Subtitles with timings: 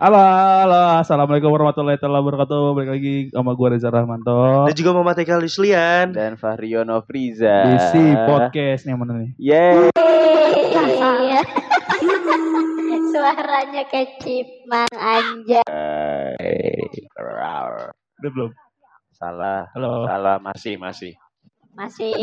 [0.00, 2.72] Halo, halo, assalamualaikum warahmatullahi wabarakatuh.
[2.72, 4.64] Balik lagi sama gue Reza Rahmanto.
[4.64, 6.16] Dan juga Muhammad Eka Luslian.
[6.16, 7.68] dan Fahriono Friza.
[7.68, 9.36] Di si podcast nih mana nih?
[9.36, 9.92] Yeay.
[9.92, 11.44] Iya.
[13.12, 15.68] Suaranya kayak cipang anjay.
[18.24, 18.56] Udah belum?
[19.12, 20.08] Salah, Halo.
[20.08, 21.12] salah masih masih
[21.76, 22.16] Masih.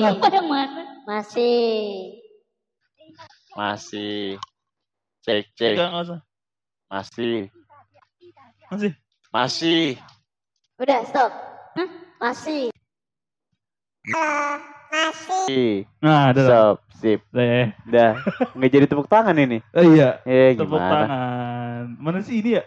[0.50, 0.82] mana?
[1.06, 1.62] Masih.
[3.54, 4.42] masih.
[5.22, 5.78] Cek cek
[6.90, 7.54] masih
[8.68, 8.92] Masih.
[9.32, 9.96] masih.
[10.76, 11.32] Udah stop.
[11.80, 11.90] Hah?
[12.20, 12.68] Masih.
[14.92, 15.88] Masih.
[16.04, 16.46] Nah, udah.
[16.48, 17.20] Stop, sip.
[17.32, 17.64] Udah ya.
[17.88, 18.12] Dah,
[18.52, 19.64] nggak jadi tepuk tangan ini.
[19.72, 20.20] Oh, iya.
[20.28, 20.92] Eh Tepuk gimana?
[20.92, 21.84] tangan.
[21.96, 22.64] Mana sih ini ya?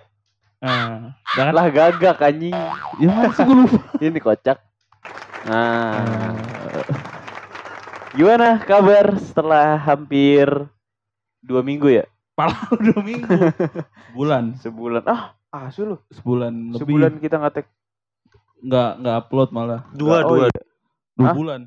[0.61, 2.57] Nah, jangan Lah gagak anjing.
[3.01, 3.81] Ya masih gue lupa.
[4.05, 4.59] Ini kocak.
[5.49, 6.37] Nah,
[8.13, 10.49] gimana kabar setelah hampir
[11.41, 12.05] dua minggu ya?
[12.37, 13.25] Pala dua minggu.
[14.13, 14.45] Sebulan.
[14.61, 15.03] Sebulan.
[15.09, 15.97] Ah, asu lu.
[16.15, 16.81] Sebulan lebih.
[16.81, 17.67] Sebulan kita ngetek.
[18.61, 19.81] Nggak, nggak upload malah.
[19.95, 20.47] Dua, Nggak, oh dua.
[20.47, 20.63] iya.
[21.17, 21.35] Dua Hah?
[21.37, 21.61] bulan.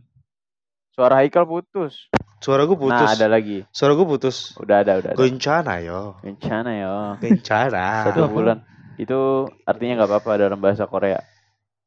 [0.94, 1.94] Suara Haikal putus.
[2.38, 3.10] Suara gue putus.
[3.10, 3.66] Nah, ada lagi.
[3.74, 4.54] Suara gue putus.
[4.62, 5.18] Udah ada, udah ada.
[5.18, 6.22] Gencana yo.
[6.22, 6.94] Rencana ya.
[7.18, 7.86] Gencana.
[8.12, 8.30] Satu apa?
[8.30, 8.58] bulan.
[9.02, 11.18] Itu artinya nggak apa-apa dalam bahasa Korea.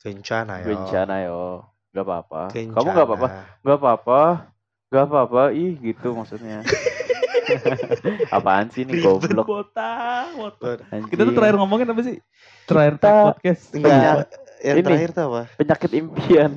[0.02, 0.74] Gencana yo.
[0.74, 1.42] Bencana yo.
[1.94, 2.42] Gak apa-apa.
[2.50, 2.74] Gencana.
[2.74, 3.28] Kamu nggak apa-apa?
[3.62, 4.20] Gak apa-apa.
[4.90, 5.42] Gak apa-apa.
[5.54, 6.60] Ih, gitu maksudnya.
[8.28, 10.78] Apaan sih ini goblok Botak, botak.
[10.88, 11.08] anjing.
[11.08, 12.16] Kita tuh terakhir ngomongin apa sih?
[12.64, 13.62] Terakhir Kita- podcast.
[13.72, 14.14] Enggak.
[14.58, 14.84] Yang Ini.
[14.84, 15.40] terakhir tuh apa?
[15.54, 16.50] penyakit impian.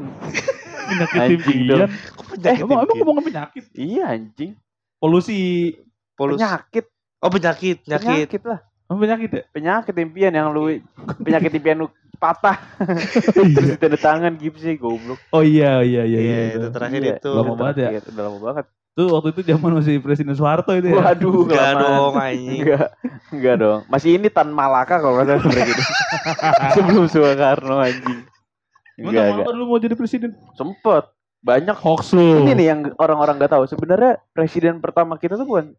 [0.89, 1.67] Penyakit Anjing impian.
[1.69, 1.89] dong.
[1.89, 2.97] Kok Eh, penyakit emang, emang impian?
[2.99, 3.63] ngomongin penyakit?
[3.73, 4.51] Iya anjing.
[4.97, 5.39] Polusi.
[6.13, 6.37] Polus.
[6.37, 6.85] Penyakit.
[7.19, 8.07] Oh penyakit, penyakit.
[8.25, 8.59] Penyakit lah.
[8.85, 9.43] Oh, penyakit ya?
[9.49, 10.81] Penyakit impian yang lu
[11.19, 11.87] penyakit impian lu
[12.17, 12.57] patah.
[13.35, 15.21] Terus ditanda tangan gipsnya goblok.
[15.29, 16.19] Oh iya, iya, iya.
[16.19, 17.29] Iya, iya, itu terakhir Iya, itu.
[17.31, 17.89] Lama banget ya?
[17.93, 18.65] Iya, Udah lama banget.
[18.99, 20.99] Tuh waktu itu zaman masih Presiden Soeharto itu ya.
[20.99, 22.59] Waduh, Enggak dong anjing.
[22.59, 22.87] Enggak,
[23.31, 23.79] enggak dong.
[23.87, 25.77] Masih ini Tan Malaka kalau nggak salah presiden.
[26.75, 28.27] Sebelum Soekarno anjing.
[28.99, 29.55] Enggak, gak enggak.
[29.55, 30.35] lu mau jadi presiden?
[30.59, 31.15] Sempet.
[31.39, 32.43] Banyak Hoax lu.
[32.43, 33.63] ini nih yang orang-orang nggak tahu.
[33.71, 35.71] Sebenarnya presiden pertama kita tuh bukan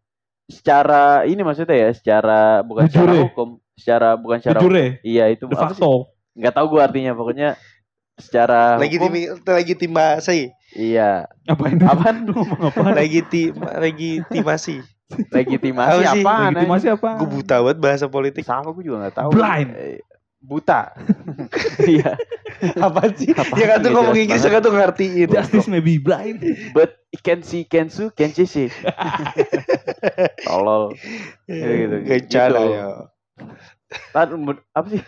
[0.49, 4.89] secara ini maksudnya ya, secara bukan Jujur secara hukum, secara bukan secara Jujur ya?
[5.05, 6.09] Iya, itu De facto.
[6.33, 7.13] Nggak tahu gua artinya.
[7.13, 7.53] Pokoknya
[8.17, 10.49] secara Lagi hukum, tim lagi timasi.
[10.73, 11.25] Iya.
[11.45, 11.77] Apain?
[11.79, 12.27] Apaan?
[12.27, 12.93] Lu ngomong apaan?
[12.95, 14.79] Lagi tim lagi timasi.
[15.11, 16.23] Legitimasi Apa sih?
[16.23, 16.51] apaan?
[16.55, 17.09] Legitimasi apa?
[17.19, 18.43] Gue buta banget bahasa politik.
[18.47, 19.29] Sama gue juga nggak tahu.
[19.35, 19.71] Blind.
[19.75, 19.99] Eh,
[20.41, 20.89] Buta.
[21.85, 22.17] Iya.
[22.81, 23.29] Apa sih?
[23.29, 24.53] Apaan Ya kan tuh nggak ngomong Inggris banget.
[24.57, 25.27] kan tuh ngertiin.
[25.29, 26.41] Justice may be blind.
[26.73, 28.69] But can see, can see, can see sih.
[30.47, 30.95] Tolol.
[31.45, 31.95] Gitu, gitu.
[32.07, 32.73] Gencana Gitu.
[32.73, 32.89] yo.
[34.15, 34.27] Tan,
[34.71, 35.01] apa sih?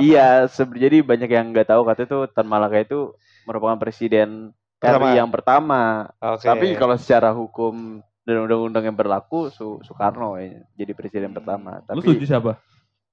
[0.00, 5.06] iya, jadi banyak yang nggak tahu katanya tuh Tan Malaka itu merupakan presiden Pertama.
[5.06, 5.80] RI yang pertama.
[6.18, 6.42] Oke.
[6.42, 11.80] Tapi kalau secara hukum dan undang-undang yang berlaku Su- Soekarno ya, jadi presiden pertama.
[11.84, 12.52] Lu Tapi setuju siapa?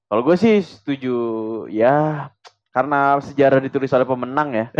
[0.05, 1.15] kalau gue sih setuju
[1.67, 2.27] ya
[2.69, 4.65] karena sejarah ditulis oleh pemenang ya.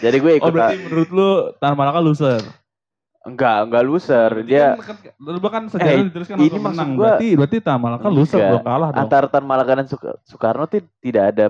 [0.00, 2.40] Jadi gue ikut Oh berarti menurut lu Tan Malaka loser.
[3.20, 6.88] enggak enggak loser dia kan, kan, lu kan sejarah Eh, dituliskan ini oleh pemenang.
[6.96, 8.48] gua- Berarti berarti Tan Malaka loser Enggak.
[8.50, 8.98] belum kalah dong.
[8.98, 10.64] antara Tan Malaka dan Soek- Soekarno
[10.96, 11.44] tidak ada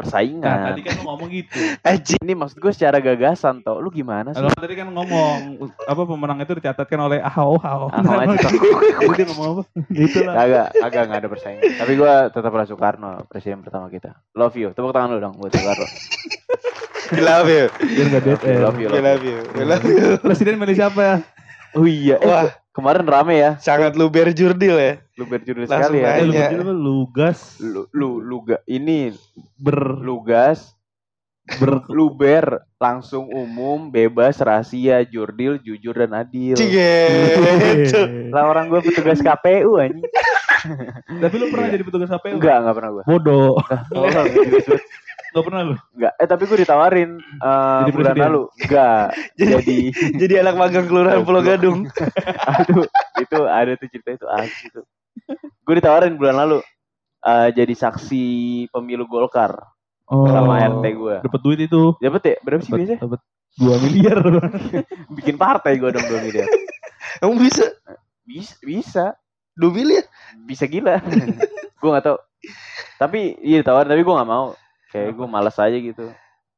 [0.00, 0.56] Nah, persaingan.
[0.72, 1.60] tadi kan lu ngomong gitu.
[1.88, 2.20] Anjing.
[2.24, 3.84] Ini maksud gue secara gagasan toh.
[3.84, 4.40] Lu gimana sih?
[4.40, 7.86] Kalau tadi kan ngomong apa pemenang itu dicatatkan oleh AHO AHO.
[7.92, 8.48] Ah, aja,
[9.20, 9.62] dia ngomong apa?
[9.92, 10.34] Gitu lah.
[10.40, 11.62] Kagak, kagak nggak ada persaingan.
[11.76, 14.16] Tapi gue tetaplah Soekarno, presiden pertama kita.
[14.32, 14.72] Love you.
[14.72, 15.84] Tepuk tangan lu dong buat Soekarno.
[17.10, 17.66] We love you.
[17.74, 18.38] Biar enggak dead.
[18.62, 19.02] Love you, love you.
[19.02, 19.38] love you.
[19.58, 20.14] We love you.
[20.22, 21.16] Presiden milih siapa ya?
[21.74, 23.50] Oh iya, eh, Wah, kemarin rame ya.
[23.58, 24.94] sangat luber jurdil ya.
[25.18, 26.10] Lu berjudul Langsung sekali ya.
[26.16, 26.40] Eh, lu Iya.
[26.48, 26.74] berjudul apa?
[26.74, 29.12] Lugas Lu, lu, luga, ini
[29.58, 30.72] ber lugas,
[31.58, 36.54] ber luber, langsung umum, bebas, rahasia, jurdil, jujur dan adil.
[36.54, 38.30] Cigetu.
[38.30, 40.06] Lah orang gue petugas KPU anjing.
[41.10, 42.38] Tapi lu pernah jadi petugas KPU?
[42.38, 43.04] Enggak, enggak pernah gue.
[43.04, 43.58] Bodoh.
[45.30, 45.74] Enggak pernah lu.
[45.92, 46.12] Enggak.
[46.14, 48.26] Eh tapi gue ditawarin eh, Jadi bulan presiden?
[48.26, 48.42] lalu.
[48.58, 49.06] Enggak.
[49.38, 49.76] Jadi- Jadi
[50.18, 51.78] Jadi anak magang kelurahan Pulau Gadung.
[52.58, 52.84] aduh
[53.16, 54.84] itu ada tuh cerita itu asli tuh.
[55.60, 56.58] Gue ditawarin bulan lalu
[57.20, 58.24] eh, jadi saksi
[58.68, 59.54] pemilu Golkar
[60.04, 60.26] Oh.
[60.26, 61.16] sama RT gue.
[61.22, 61.94] Dapat duit itu.
[61.96, 62.34] Dapat ya?
[62.42, 62.98] Berapa sih biasanya?
[62.98, 63.20] dapat
[63.56, 64.18] 2 miliar.
[65.16, 66.50] Bikin partai gue dong 2 miliar.
[67.18, 67.62] Kamu bisa
[68.20, 69.04] Bisa, bisa,
[69.52, 70.02] dua miliar?
[70.42, 70.98] bisa gila.
[71.72, 72.18] gue gak tau.
[72.96, 74.58] Tapi iya ditawarin tapi gue gak mau.
[74.90, 76.10] Kayak gue malas aja gitu.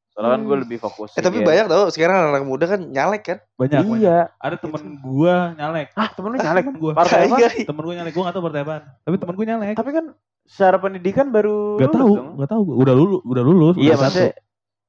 [0.08, 1.17] Soalnya kan gue lebih fokus.
[1.17, 1.44] Eh tapi ya.
[1.44, 3.38] banyak tau sekarang anak muda kan nyalek kan.
[3.56, 3.81] Banyak.
[3.81, 3.96] banyak.
[3.96, 4.19] Iya.
[4.37, 5.88] Ada temen gua nyalek.
[5.94, 6.62] Ah temen lu nyalek.
[6.62, 6.93] Temen gua.
[6.93, 7.37] Partai apa?
[7.40, 7.49] Iya.
[7.64, 8.12] Temen gua nyalek.
[8.12, 8.82] Gua gak tau partai apaan.
[9.00, 9.73] Tapi temen gua nyalek.
[9.73, 10.05] Tapi kan
[10.44, 12.29] secara pendidikan baru Gak tahu, dong.
[12.37, 12.62] gak tahu.
[12.76, 13.75] Udah lulus, udah lulus.
[13.76, 14.05] Iya udah satu.
[14.05, 14.32] maksudnya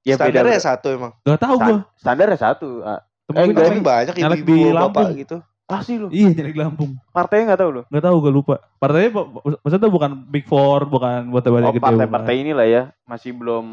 [0.03, 0.23] ya beda.
[0.27, 1.11] Standarnya satu emang.
[1.23, 1.67] Gak tahu gua.
[1.71, 2.69] Sta- Standarnya satu.
[2.83, 3.79] Ah, Temen Eh, nyalek.
[3.79, 5.09] banyak nyalek di bapak Lampung.
[5.15, 5.37] gitu.
[5.63, 6.07] Pasti lu.
[6.07, 6.99] Iya nyalek Lampung.
[7.09, 7.81] Partainya nggak tahu lu.
[7.87, 8.55] Nggak tahu gue lupa.
[8.75, 11.83] Partainya mak- mak- maksudnya bukan Big Four, bukan partai-partai Oh, gede.
[11.83, 13.65] partai-partai inilah ya, masih belum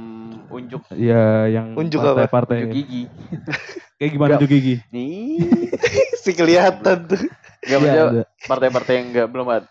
[0.49, 0.87] unjuk.
[0.91, 2.25] Iya yang Unjuk apa?
[2.25, 2.57] partai-partai.
[2.63, 3.03] unjuk gigi.
[3.99, 4.75] Kayak gimana tuh gigi?
[4.89, 5.45] Nih,
[6.23, 7.21] si kelihatan tuh.
[7.61, 8.23] Iya, maksudnya ada.
[8.49, 9.69] partai-partai yang nggak belum ada.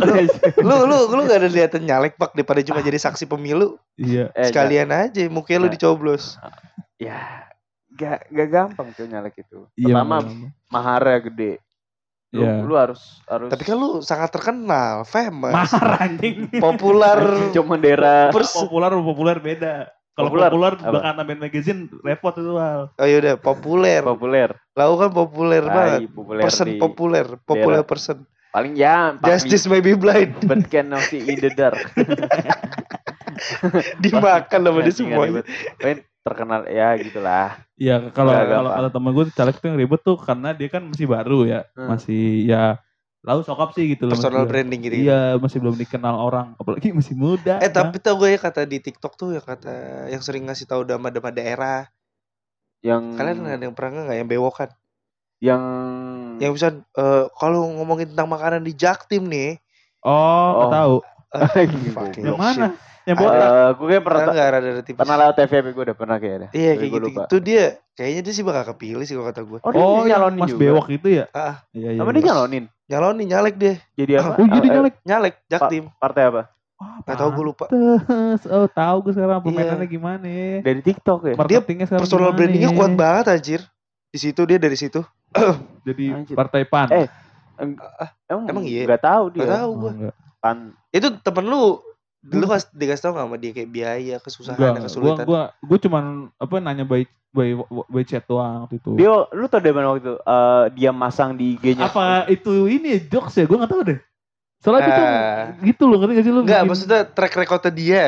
[0.64, 3.76] Lu lu lu gak ada liatan nyalek pak daripada cuma jadi saksi pemilu.
[3.94, 4.32] Iya.
[4.32, 6.40] Eh, Sekalian aja mukanya lu dicoblos.
[6.96, 7.51] Ya,
[7.92, 9.68] gak, gak gampang tuh nyalek itu.
[9.74, 10.00] Iya.
[10.00, 10.16] Pertama
[10.68, 11.60] mahara gede.
[12.32, 12.64] Lu, Iya.
[12.64, 16.48] lu harus harus Tapi kan lu sangat terkenal, famous, Mahar anjing.
[16.56, 17.52] populer.
[17.52, 19.74] cuma bendera Pers- populer sama populer beda.
[20.12, 22.88] Kalau Populer, populer bahkan tambahin magazine repot itu Al.
[22.90, 24.00] oh yaudah, populer.
[24.02, 24.48] populer.
[24.72, 26.00] Lau kan populer Tai, banget.
[26.08, 28.18] populer Person di- populer, popular person.
[28.48, 30.36] paling ya Justice may be blind.
[30.44, 31.80] but can not see in the dark.
[33.98, 35.24] Dimakan sama dia semua.
[36.22, 37.58] terkenal ya gitulah.
[37.82, 41.06] Iya, kalau kalau kata temen gue caleg tuh yang ribet tuh karena dia kan masih
[41.10, 41.90] baru ya, Hmm.
[41.90, 42.78] masih ya
[43.26, 44.14] lalu sokap sih gitu loh.
[44.14, 44.94] Personal branding gitu.
[45.02, 47.58] Iya, masih belum dikenal orang, apalagi masih muda.
[47.58, 50.86] Eh tapi tau gue ya kata di TikTok tuh yang kata yang sering ngasih tahu
[50.86, 51.90] nama-nama daerah.
[52.82, 54.70] Yang Kalian ada yang pernah nggak yang bewokan?
[55.42, 55.62] yang
[56.38, 56.68] Yang bisa
[56.98, 59.58] eh, kalau ngomongin tentang makanan di Jaktim nih,
[60.06, 60.70] oh, Oh.
[60.70, 60.94] tahu.
[61.98, 62.70] fucking Yang shit.
[63.02, 63.48] Yang Eh, botak.
[63.72, 65.00] gue kayak pernah nggak ada ada tipis?
[65.00, 66.48] pernah lewat TV gue udah pernah kayaknya.
[66.50, 67.04] Iya kayak gitu.
[67.04, 67.22] lupa.
[67.24, 69.58] Itu dia kayaknya dia sih bakal kepilih sih kalau kata gue.
[69.58, 70.60] Oh, dia Oh, yang nyalonin Mas juga.
[70.62, 71.24] Bewok itu ya?
[71.30, 71.98] Ah, Iya, iya.
[71.98, 72.14] Apa iya.
[72.14, 72.64] dia nyalonin?
[72.86, 73.76] nyalonin nyalek deh.
[73.92, 74.32] Jadi apa?
[74.34, 74.94] Oh, jadi Eh, nyalek.
[75.02, 75.84] Nyalek Jaktim.
[75.96, 76.42] Partai apa?
[76.76, 77.64] Wah, Gak tau gue lupa.
[78.48, 79.44] Oh, tahu gue sekarang Iya.
[79.44, 80.26] permainannya gimana.
[80.60, 81.34] Dari TikTok ya.
[81.34, 83.60] Marketingnya sekarang Personal brandingnya kuat banget anjir.
[84.08, 85.00] Di situ dia dari situ.
[85.88, 86.34] Jadi Anjir.
[86.34, 86.88] partai PAN.
[86.92, 87.08] Eh,
[88.26, 88.84] Emang, Emang iya?
[88.86, 89.40] Gak tahu dia.
[89.42, 90.10] Gak tahu Oh, gue.
[90.38, 90.58] Pan.
[90.90, 91.78] Itu temen lu
[92.22, 95.24] dulu kas dikasih tau gak sama dia kayak biaya, kesusahan, Enggak, gua kesulitan.
[95.26, 97.48] gua gua cuman apa nanya by by
[97.88, 98.94] by chat doang waktu itu.
[98.94, 100.14] Dia, lu tau dari mana waktu itu?
[100.16, 101.84] Eh, dia masang di IG-nya.
[101.84, 103.44] Apa itu ini ya, jokes ya?
[103.44, 103.98] Gua nggak tahu deh.
[104.58, 105.42] Soalnya itu Ah.
[105.60, 106.40] gitu loh, ngerti gak sih lu?
[106.40, 108.04] Enggak, bikin- maksudnya track recordnya dia.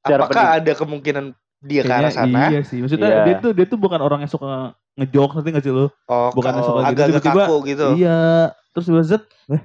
[0.00, 1.24] Apakah ada kemungkinan
[1.58, 2.52] dia ke arah sana?
[2.52, 2.78] Iya sih.
[2.78, 3.22] Maksudnya Iya.
[3.24, 5.90] dia tuh dia tuh bukan orang yang suka ngejokes ngerti gak sih lu?
[6.06, 7.86] Oh, Bukannya oh, suka gitu, agak-agak tiba-tiba- kaku gitu.
[7.98, 8.20] Iya.
[8.70, 9.62] Terus gue zet, eh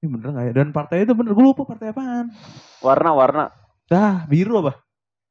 [0.00, 0.52] ini bener gak ya?
[0.54, 2.32] Dan partainya itu bener, gue lupa partai apaan.
[2.78, 3.52] Warna-warna
[3.84, 4.80] Dah, biru apa?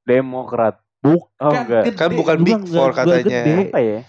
[0.03, 0.77] Demokrat.
[0.99, 1.83] Bukan, Oh, enggak.
[1.87, 1.95] gede.
[1.95, 3.23] Kan bukan Big nggak- Four katanya.
[3.23, 3.55] gede.
[3.65, 3.99] Apa ya?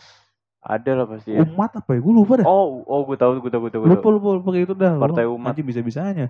[0.61, 1.41] Ada lah pasti ya.
[1.41, 2.01] Umat apa ya?
[2.01, 2.47] Gue lupa dah.
[2.47, 3.81] Oh, oh gue tahu, gue tahu, gue tahu.
[3.81, 4.93] gue lupa, lupa, lupa, kayak itu dah.
[4.99, 5.55] Partai Gua- Umat.
[5.55, 6.27] Anjing bisa-bisanya.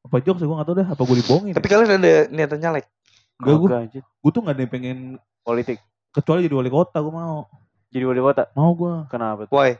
[0.00, 0.86] Apa jokes gue gak tau dah.
[0.88, 1.72] Apa gue dibohongin Tapi ya?
[1.74, 2.84] kalian ada niatan nyalek?
[3.36, 3.68] Enggak, gue,
[4.00, 4.98] gue tuh gak ada yang pengen
[5.42, 5.78] Politik.
[6.08, 7.44] kecuali jadi wali kota gue mau
[7.86, 8.48] Jadi wali kota.
[8.52, 9.52] mau gue Kenapa tuh?
[9.52, 9.76] Why?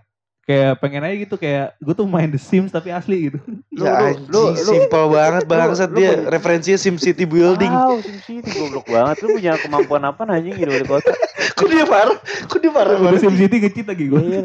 [0.46, 4.14] Kayak pengen aja gitu kayak gue tuh main The Sims tapi asli gitu Lu- ya
[4.14, 6.14] lu- lu- lu- simple banget bangsat lu dia.
[6.14, 7.68] punya- Referensinya Sim City Building.
[7.68, 9.16] Wow, SimCity goblok banget.
[9.20, 11.10] Lu punya kemampuan apa anjing jadi wali kota?
[11.58, 12.18] Kok dia parah?
[12.46, 13.20] Kok dia parah banget?
[13.20, 14.40] Sim City ngecit lagi gue Iya.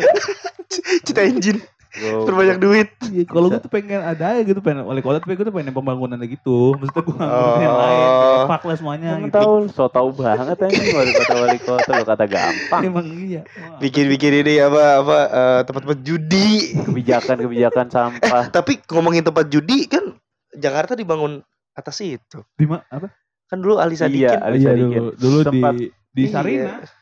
[1.05, 1.61] Cita engine.
[1.93, 2.89] Terbanyak duit.
[3.03, 5.71] Iya, kalau gue tuh pengen ada aja gitu pengen wali kota tapi gue tuh pengen
[5.71, 7.81] pembangunannya gitu maksudnya gue nggak ngurusin yang Oh.
[7.81, 11.59] lain kayak fuck lah semuanya Emang gitu tahu so tau banget anjing wali kota wali
[11.59, 12.81] kota lu kata gampang.
[12.85, 13.41] emang iya.
[13.77, 16.51] Bikin-bikin ini apa apa eh, tempat-tempat judi.
[16.81, 18.43] Kebijakan-kebijakan sampah.
[18.55, 20.15] Tapi ngomongin tempat judi kan
[20.51, 22.39] Jakarta dibangun atas itu.
[22.53, 23.11] di ma- apa
[23.45, 24.95] Kan dulu Ali Iya, Sadikin Ali iya Sadikin.
[24.95, 25.61] dulu dulu di
[26.09, 26.23] di.
[26.25, 26.99] Sarina Iya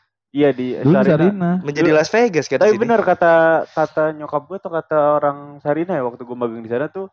[0.48, 1.18] di dulu di Sarina.
[1.18, 3.32] Sarina menjadi Las Vegas kan Tapi benar kata
[3.66, 7.10] kata nyokap gue atau kata orang Sarina ya waktu gue magang di sana tuh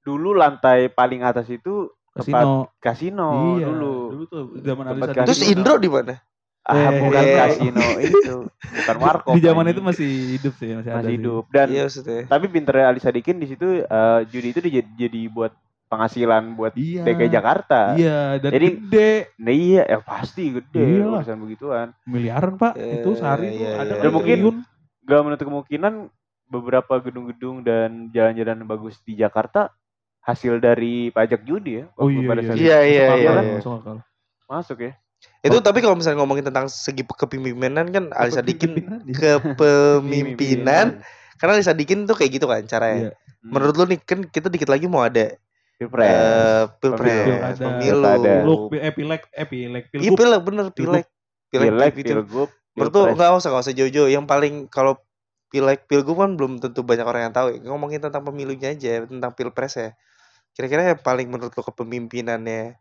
[0.00, 3.94] dulu lantai paling atas itu tempat kasino kasino iya dulu.
[4.10, 5.52] dulu tuh zaman Tempat Sadikin Terus kasino.
[5.54, 6.14] Indro di mana?
[6.62, 6.98] Ah, Eh.
[7.00, 9.34] bukan kasino itu, bukan warkop.
[9.34, 11.16] di zaman itu masih hidup sih masih, ada masih sih.
[11.18, 12.20] hidup dan Iya maksudnya.
[12.28, 15.50] tapi pinternya Ali Sadikin di situ eh, judi itu jadi, jadi buat
[15.92, 17.92] penghasilan buat iya DKI Jakarta.
[17.94, 21.20] iya dan Jadi- gede Nah iya, ya pasti gede Iyalah.
[21.20, 21.86] urusan begituan.
[22.02, 24.10] miliaran pak Eh, itu sehari tuh iya, ada iya, kali iya.
[24.10, 24.64] mungkin-.
[25.02, 25.94] Gak menutup kemungkinan
[26.46, 29.68] beberapa gedung-gedung dan jalan-jalan bagus di Jakarta
[30.20, 31.90] hasil dari pajak judi ya.
[31.94, 33.42] oh iya pada iya Iya, iya, Masuk akal, iya, kan?
[33.42, 33.52] iya.
[33.52, 33.96] Masuk akal.
[34.46, 34.92] Masuk ya.
[35.40, 39.14] Itu tapi kalau misalnya ngomongin tentang segi kepemimpinan kan Ali Sadikin Pimpinan dia.
[39.42, 40.86] kepemimpinan
[41.38, 43.10] karena Ali Sadikin tuh kayak gitu kan caranya.
[43.10, 43.12] Iya.
[43.42, 43.50] Hmm.
[43.50, 45.34] Menurut lu nih kan kita dikit lagi mau ada
[45.82, 46.06] Pilpres.
[46.06, 47.98] eh, pilpres, pemilu.
[47.98, 48.32] Pilkada.
[48.42, 50.16] Lu eh pilek eh pilek Iya pilgub.
[50.16, 51.06] pilek bener pilek.
[51.50, 53.12] Pilek, Pilek, pilgub, pilpres.
[53.12, 54.08] enggak usah enggak usah jauh-jauh.
[54.08, 54.96] Yang paling kalau
[55.48, 57.60] pilek pilgub kan belum tentu banyak orang yang tahu.
[57.60, 59.90] Ngomongin tentang pemilunya aja, tentang pilpres ya.
[60.52, 62.76] Kira-kira yang paling menurut lu kepemimpinannya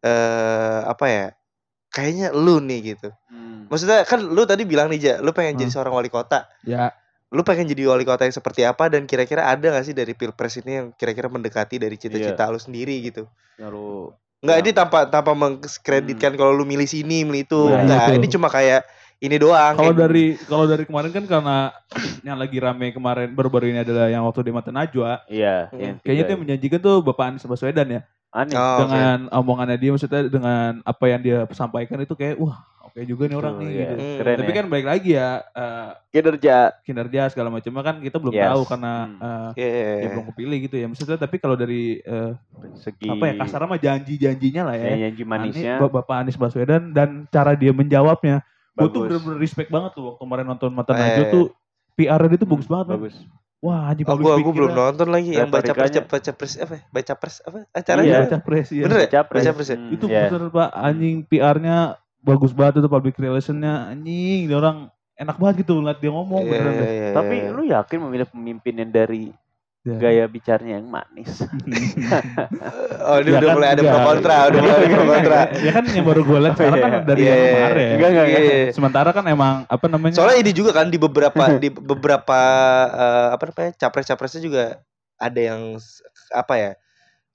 [0.00, 1.26] eh apa ya?
[1.90, 3.10] Kayaknya lu nih gitu.
[3.28, 3.66] Hmm.
[3.66, 5.74] Maksudnya kan lu tadi bilang nih Ja, lu pengen jadi Hmm.
[5.74, 6.46] seorang wali kota.
[6.62, 6.94] ya
[7.30, 10.58] Lu pengen jadi wali kota yang seperti apa dan kira-kira ada gak sih dari pilpres
[10.58, 13.30] ini yang kira-kira mendekati dari cita-cita lu sendiri gitu?
[13.56, 13.88] Yang lu
[14.40, 17.60] Enggak, Yang- ini tanpa tanpa mengkreditkan kalau lu milih sini, milih itu.
[17.68, 18.16] Nah, Enggak, itu.
[18.16, 18.82] ini cuma kayak
[19.20, 19.76] ini doang.
[19.76, 21.56] Kalau kayak- dari kalau dari kemarin kan karena
[22.26, 25.28] yang lagi rame kemarin baru-baru ini adalah yang waktu di Mata Najwa.
[25.28, 25.76] Iya, Hmm.
[25.76, 28.02] yang Kayaknya itu yang menjanjikan tuh Bapak Anies Baswedan ya.
[28.32, 28.56] Aneh.
[28.56, 32.64] Oh, dengan omongannya dia maksudnya dengan apa yang dia sampaikan itu kayak wah
[33.00, 33.80] oke juga nih orang Tuh, nih iya.
[33.80, 33.94] gitu.
[33.96, 34.16] Hmm.
[34.16, 34.54] Keren Tapi ya.
[34.54, 36.56] kan balik lagi ya eh, kinerja.
[36.82, 38.44] kinerja segala macamnya kan kita belum Yes.
[38.46, 39.16] tahu karena Hmm.
[39.16, 39.94] eh, Iya.
[39.96, 40.86] dia belum kepilih gitu ya.
[40.86, 42.32] Maksudnya tapi kalau dari eh,
[42.76, 44.84] Segi apa ya kasar mah janji-janjinya lah ya.
[44.90, 48.44] ya, janji manisnya Anies- Bapak Anies Baswedan dan cara dia menjawabnya.
[48.72, 51.00] Gue tuh bener-bener respect banget tuh waktu kemarin nonton Mata Eh.
[51.00, 51.44] Najwa tuh
[51.94, 52.86] PR dia tuh bagus banget.
[52.90, 53.16] bagus.
[53.60, 54.56] Wah, anjing Oh, public gua, gua speaker-nya.
[54.56, 56.72] belum nonton lagi yang baca pres baca pres apa?
[56.72, 56.82] ya?
[56.88, 57.56] Baca pres apa?
[57.58, 58.84] Iya, Acaranya baca pres iya.
[58.88, 59.08] Bener ya?
[59.20, 59.20] Baca
[59.52, 59.76] pres ya?
[59.76, 60.22] Hmm, Itu iya.
[60.26, 61.76] bener Pak, anjing PR-nya
[62.20, 66.50] bagus banget itu public relation-nya anjing dia orang enak banget gitu ngeliat dia ngomong Iya,
[66.50, 66.80] beneran deh.
[66.80, 67.48] iya, iya, Tapi iya.
[67.50, 69.24] lu yakin memilih pemimpin yang dari
[69.80, 69.96] Ya.
[69.96, 71.40] gaya bicaranya yang manis?
[73.00, 73.96] Oh, ini Ya udah kan, mulai ada enggak.
[73.96, 75.40] pro kontra, udah mulai ada pro kontra.
[75.56, 77.00] ya kan yang baru gue lihat sekarang kan Iya.
[77.00, 77.88] dari Iya, yang iya, kemarin.
[77.90, 78.42] Enggak, enggak, enggak.
[78.44, 78.72] Iya.
[78.76, 80.14] Sementara kan emang apa namanya?
[80.14, 82.40] Soalnya ini juga kan di beberapa di beberapa
[82.92, 84.64] eh, apa namanya capres-capresnya juga
[85.16, 85.80] ada yang
[86.30, 86.70] apa ya?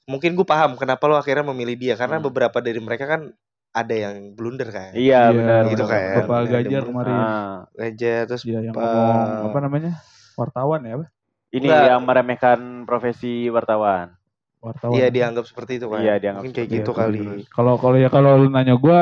[0.05, 2.29] Mungkin gue paham kenapa lo akhirnya memilih dia karena Hmm.
[2.29, 3.33] beberapa dari mereka kan
[3.75, 4.95] ada yang blunder kan.
[4.95, 5.67] Iya, benar.
[5.67, 6.23] Gitu kan.
[6.23, 7.11] Bapak Ganjar kemarin.
[7.13, 9.19] Ah, Aja terus Iya yang ngomong
[9.51, 9.91] apa namanya?
[10.35, 11.05] Wartawan ya, apa?
[11.51, 11.83] ini Enggak.
[11.87, 14.15] yang meremehkan profesi wartawan.
[14.59, 14.97] Wartawan.
[14.97, 16.01] iya dianggap seperti itu kan.
[16.01, 16.99] Iya, dianggap Mungkin kayak seperti gitu itu.
[16.99, 17.23] kali.
[17.47, 18.99] Kalau kalau ya kalau lu nanya gue,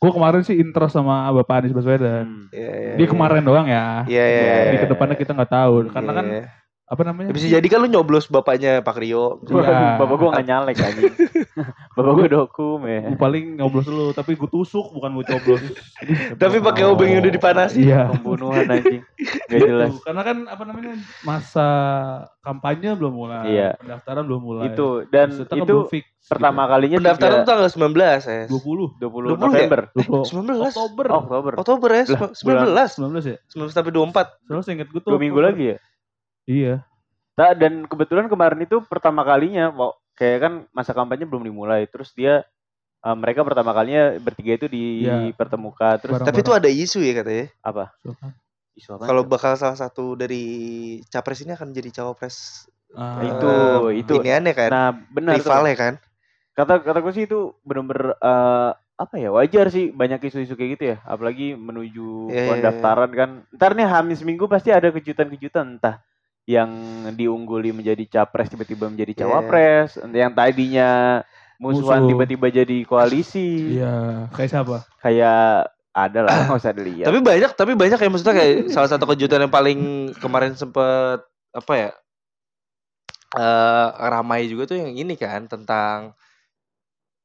[0.00, 2.24] gue kemarin sih interest sama Bapak Anies Baswedan.
[2.24, 2.46] Hmm.
[2.50, 3.10] Iya, iya, Di iya.
[3.10, 4.02] kemarin doang ya.
[4.08, 4.40] Iya, iya.
[4.40, 4.82] Iya, Di iya.
[4.82, 5.74] ke depannya kita nggak tahu.
[5.92, 6.44] Karena kan Iya.
[6.84, 7.32] Apa namanya?
[7.32, 9.40] Ya, bisa jadi kan lu nyoblos bapaknya Pak Rio.
[9.42, 9.96] Iya.
[9.96, 11.14] Bapak gua gak nyalek anjing.
[11.96, 13.08] Bapak gua dokum ya.
[13.08, 15.62] Gue paling ngoblos dulu, tapi gue tusuk bukan gue coblos.
[16.42, 17.88] Tapi pakai obeng yang udah dipanasin.
[17.88, 18.12] Iya.
[18.12, 19.00] Pembunuhan anjing.
[19.48, 19.64] Gak Gitu.
[19.64, 19.96] jelas.
[20.02, 21.68] Karena kan apa namanya masa
[22.40, 23.70] kampanye belum mulai, Iya.
[23.80, 24.64] pendaftaran belum mulai.
[24.68, 28.44] Itu dan Maksudnya kan itu fix, pertama kalinya Pendaftaran tuh juga tanggal 19 ya.
[28.52, 29.40] 20 20 20 ya?
[29.40, 29.80] November.
[29.96, 31.06] 20 19 Oktober.
[31.08, 31.52] Oktober.
[31.56, 32.92] Oktober ya, Lah, 19.
[33.00, 33.36] 19 ya?
[33.48, 34.36] 19 sampai 24.
[34.44, 35.48] Soalnya inget gue tuh Dua minggu Oktober.
[35.48, 35.78] lagi ya.
[36.44, 36.84] Iya.
[37.34, 39.74] Nah, dan kebetulan kemarin itu pertama kalinya,
[40.14, 42.46] kayak kan masa kampanye belum dimulai, terus dia
[43.04, 45.28] eh, mereka pertama kalinya bertiga itu Iya.
[45.34, 46.28] dipertemukan, terus Bareng.
[46.30, 47.46] Tapi itu ada isu ya katanya.
[47.60, 47.84] apa?
[48.74, 49.04] Isu apa?
[49.10, 50.44] Kalau bakal salah satu dari
[51.10, 52.64] capres ini akan jadi cawapres.
[52.94, 53.50] Ah, Itu,
[53.90, 54.14] eh, itu.
[54.22, 54.70] Ini aneh kan?
[54.70, 55.34] nah benar.
[55.36, 55.94] Rivalnya kan?
[56.54, 60.84] Kata kata gue sih itu bener-bener eh, apa ya wajar sih banyak isu-isu kayak gitu
[60.94, 63.30] ya, apalagi menuju Iya, iya, pendaftaran kan.
[63.50, 65.98] Ntar nih Hamis minggu pasti ada kejutan-kejutan entah
[66.44, 66.70] yang
[67.16, 69.20] diungguli menjadi capres tiba-tiba menjadi Iya.
[69.24, 71.22] cawapres, yang tadinya
[71.56, 72.10] musuhan Musuh.
[72.12, 73.80] tiba-tiba jadi koalisi.
[73.80, 74.76] Iya, kayak siapa?
[75.00, 79.04] kayak ada lah nggak usah dilihat Tapi banyak, tapi banyak ya maksudnya kayak salah satu
[79.08, 79.78] kejutan yang paling
[80.18, 81.22] kemarin sempet
[81.54, 81.90] apa ya?
[83.34, 86.14] eh ramai juga tuh yang ini kan tentang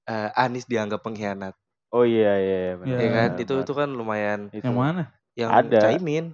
[0.09, 1.53] eh Anies dianggap pengkhianat,
[1.93, 2.97] oh iya iya iya benar, Iya.
[2.97, 3.29] ya kan?
[3.29, 4.65] benar, Itu itu kan lumayan Itu.
[4.65, 5.03] Yang mana?
[5.37, 5.79] yang Ada.
[5.85, 6.25] Caimin.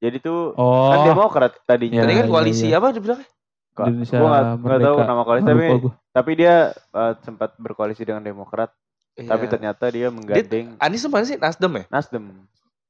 [0.00, 2.76] Jadi tuh Oh, kan Demokrat tadinya Tadi Iya, kan iya, koalisi iya.
[2.76, 3.28] apa dibilangnya?
[3.70, 5.92] Kok- Indonesia gua nggak nggak tahu nama koalisi tapi gua.
[6.10, 8.72] tapi dia eh, sempat berkoalisi dengan Demokrat
[9.14, 9.50] tapi Iya.
[9.50, 11.84] ternyata dia menggandeng Anies mana sih Nasdem ya?
[11.86, 12.34] Nasdem Dia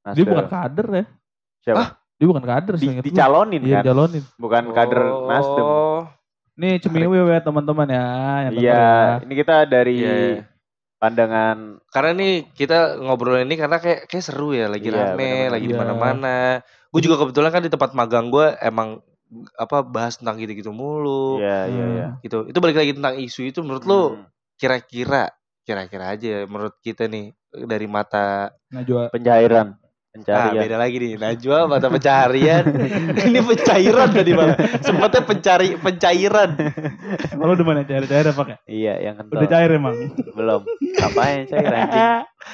[0.07, 0.25] Nasdem.
[0.27, 1.05] bukan kader ya.
[1.61, 3.09] siapa Dia bukan kader Di, seinget gua.
[3.11, 4.23] dicalonin Iya, kan dicalonin.
[4.37, 6.01] bukan kader Nasdem Oh.
[6.53, 8.05] Nih cemiwi ya teman-teman ya.
[8.51, 8.85] iya ya.
[9.21, 10.41] ini kita dari Iya, iya.
[10.97, 15.51] pandangan Karena nih kita ngobrol ini karena kayak kayak seru ya, lagi Iya, rame, bener-bener.
[15.51, 15.81] lagi di Iya.
[15.81, 16.39] mana-mana.
[16.91, 18.99] Gue juga kebetulan kan di tempat magang gue emang
[19.55, 21.87] apa bahas tentang gitu-gitu mulu, iya iya Iya.
[21.89, 22.45] iya gitu.
[22.45, 25.31] Itu balik lagi tentang isu itu menurut lo Hmm, kira-kira
[25.63, 27.31] kira-kira aja menurut kita nih
[27.63, 29.07] dari mata Najwa.
[29.09, 29.79] pencairan.
[30.11, 30.19] Ah
[30.51, 30.59] pencarian.
[30.59, 31.13] beda lagi nih.
[31.15, 32.65] Najwa mata pencarian.
[33.31, 36.51] Ini pencairan tadi malah sempatnya pencari pencairan.
[37.31, 38.61] Kalau udah mana cair-cair apa kayak?
[38.67, 39.39] iya yang kental.
[39.39, 39.95] Udah cair emang.
[40.35, 40.67] belum.
[40.99, 42.09] Ngapain cair anjing?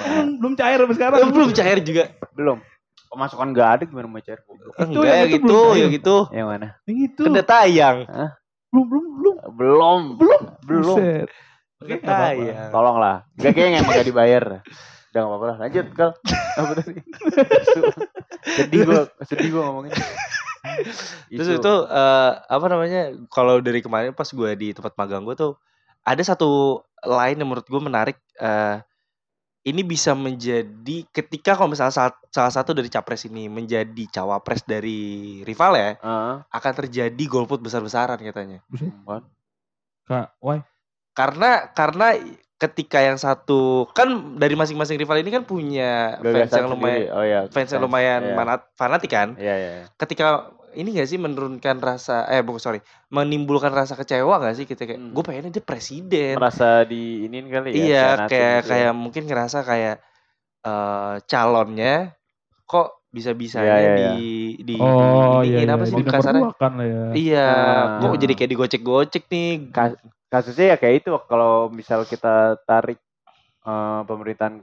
[0.05, 1.19] Emang belum cair sampai sekarang.
[1.33, 2.05] Belum cair juga.
[2.37, 2.61] Belum
[3.07, 5.87] pemasukan nggak ada gimana mau cair goblok Itu enggak yang ya itu gitu belum ya
[5.89, 7.23] gitu yang mana Yang itu.
[7.25, 7.99] udah tayang
[8.69, 9.37] Belum, belum, belum.
[9.57, 10.41] belum Belum.
[10.63, 11.29] belum Buset.
[11.77, 12.71] Oke, tayang.
[12.71, 14.45] tolonglah gak kayaknya emang gak dibayar
[15.07, 16.11] udah gak apa-apa lah lanjut kal
[16.61, 16.93] apa tadi
[18.47, 19.93] sedih gua sedih gua ngomongin
[21.31, 23.09] Terus itu eh, apa namanya?
[23.31, 25.55] Kalau dari kemarin pas gue di tempat magang gue tuh
[26.03, 28.19] ada satu line yang menurut gue menarik.
[28.37, 28.77] eh
[29.67, 35.43] ini bisa menjadi ketika kalau misalnya salah, salah satu dari capres ini menjadi cawapres dari
[35.43, 36.35] rival ya, Heeh.
[36.47, 38.63] akan terjadi golput besar-besaran katanya.
[38.71, 38.95] Buset.
[38.95, 39.27] Apaan?
[40.07, 40.63] Kak, why?
[41.11, 42.15] Karena karena
[42.57, 47.13] ketika yang satu kan dari masing-masing rival ini kan punya fans yang lumayan sendiri.
[47.13, 48.35] oh ya fans yang lumayan iya.
[48.35, 49.37] manat- fanatik kan.
[49.37, 49.85] Iya iya iya.
[49.95, 50.27] ketika
[50.73, 54.97] ini gak sih menurunkan rasa eh bukan sorry menimbulkan rasa kecewa gak sih kita kayak
[54.99, 55.13] Hmm.
[55.13, 58.61] gue pengennya dia presiden merasa diinin kali ya iya kayak gitu ya.
[58.67, 59.97] kayak mungkin ngerasa kayak
[60.63, 62.13] eh calonnya
[62.63, 64.29] kok bisa-bisanya Iya, iya, di
[64.61, 65.73] di Oh di iya, iya.
[65.73, 66.53] apa sih Di kasarnya?
[66.53, 67.05] kan ya.
[67.15, 68.01] Iya, Ah.
[68.03, 69.73] kok jadi kayak digocek-gocek nih.
[70.27, 72.99] Kasusnya ya kayak itu kalau misal kita tarik
[73.63, 74.63] eh, pemerintahan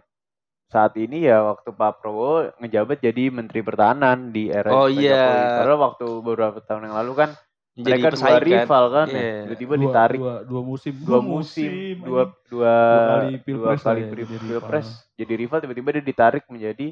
[0.66, 5.14] saat ini ya waktu Pak Prabowo ngejabat jadi Menteri Pertahanan di era Oh, Pak iya.
[5.14, 5.44] Jokowi.
[5.54, 7.30] Padahal waktu beberapa tahun yang lalu kan
[7.74, 8.42] Jadi mereka dua kan.
[8.44, 9.18] rival kan, ya.
[9.18, 9.34] Iya.
[9.44, 10.94] tiba-tiba Dua- ditarik dua, dua musim.
[10.96, 12.46] dua musim, dua anjing.
[12.48, 16.88] dua kali dua pilpres kali lah ya, jadi pilpres jadi rival tiba-tiba dia ditarik menjadi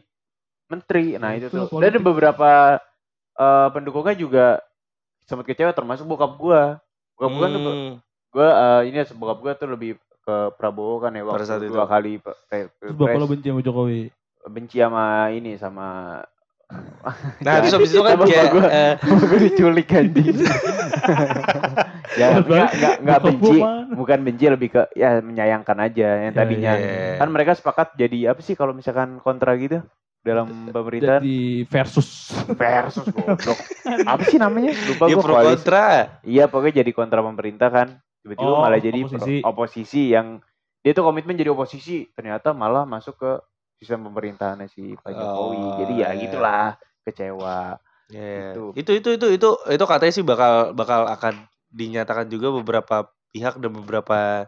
[0.67, 1.05] menteri.
[1.17, 1.77] Nah, itu itulah tuh.
[1.77, 2.05] Dan politik.
[2.05, 2.49] beberapa
[3.35, 4.45] eh, pendukungnya juga
[5.23, 6.61] sempat kecewa termasuk bokap gua.
[7.13, 7.61] Bokap gua tuh
[8.31, 11.73] Gua eh, ini bokap gua tuh lebih ke Prabowo kan ya Pada waktu saat itu.
[11.73, 14.01] dua kali pe- pe- Terus bapak lo benci sama Jokowi.
[14.41, 15.87] benci sama ini sama
[17.45, 18.65] Nah, terus habis itu kan kayak gua.
[18.71, 20.31] eh, gue diculik anjing.
[22.19, 23.57] ya Balik, enggak enggak enggak bokap benci,
[23.91, 26.73] bukan benci lebih ke ya menyayangkan aja yang Ya, tadinya.
[26.79, 27.17] ya, ya.
[27.19, 29.83] Kan mereka sepakat jadi apa sih kalau misalkan kontra gitu
[30.21, 32.29] dalam pemerintahan Jadi versus.
[32.53, 33.57] versus goblok.
[34.11, 34.71] apa sih namanya?
[34.87, 35.85] Lupa dia gue pro kontra.
[36.23, 37.87] Iya pokoknya jadi kontra pemerintah kan.
[38.21, 39.35] Tiba-tiba Oh, malah jadi pro- oposisi.
[39.41, 40.27] oposisi yang
[40.81, 43.31] dia tuh komitmen jadi oposisi, ternyata malah masuk ke
[43.81, 45.57] sistem pemerintahannya si Pak Jokowi.
[45.57, 46.21] Oh, jadi ya iya.
[46.25, 46.67] gitulah
[47.05, 47.59] kecewa.
[48.13, 48.53] Iya.
[48.53, 48.63] Itu.
[48.77, 51.33] Itu itu itu itu itu katanya sih bakal bakal akan
[51.71, 54.45] dinyatakan juga beberapa pihak dan beberapa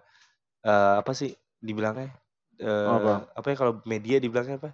[0.66, 2.12] eh, apa sih dibilangnya
[2.64, 3.28] Eh, Apa?
[3.34, 4.70] apa ya kalau media dibilangnya apa?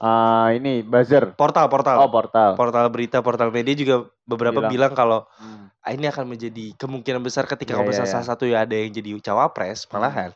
[0.00, 1.36] Ah ini buzzer.
[1.36, 1.96] Portal portal.
[1.98, 2.56] Oh portal.
[2.56, 4.72] Portal berita, portal media juga beberapa Bilang.
[4.72, 5.68] bilang, kalau Hmm.
[5.78, 8.72] ah, ini akan menjadi kemungkinan besar ketika Iya, kalau misalnya iya, salah satu ya ada
[8.72, 10.32] yang jadi cawapres malahan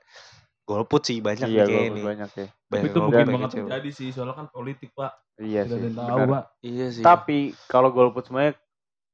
[0.63, 2.03] golput sih banyak Iya nih kayak ini.
[2.03, 2.47] banyak ya.
[2.49, 4.09] Tapi Banyak itu mungkin banget terjadi sih.
[4.11, 5.13] Soalnya kan politik pak.
[5.37, 5.75] Iya Tidak sih.
[5.75, 6.29] ada yang tahu benar.
[6.31, 6.45] pak.
[6.63, 7.03] Iya sih.
[7.03, 8.53] Tapi kalau golput semuanya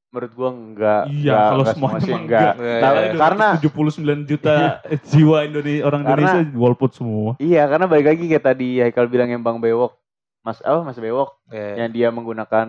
[0.08, 1.02] menurut gua enggak.
[1.06, 2.42] Iya, enggak- kalau enggak semuanya sih, enggak.
[2.52, 2.54] enggak.
[2.76, 3.12] Nah, Iya, iya.
[3.16, 4.54] karena 79 juta
[5.08, 7.30] jiwa Indonesia orang Karena- Indonesia golput semua.
[7.38, 9.94] iya karena balik lagi kayak tadi Haikal bilang yang Bang Bewok.
[10.40, 11.84] Mas apa Mas Bewok Iya.
[11.84, 12.68] yang dia menggunakan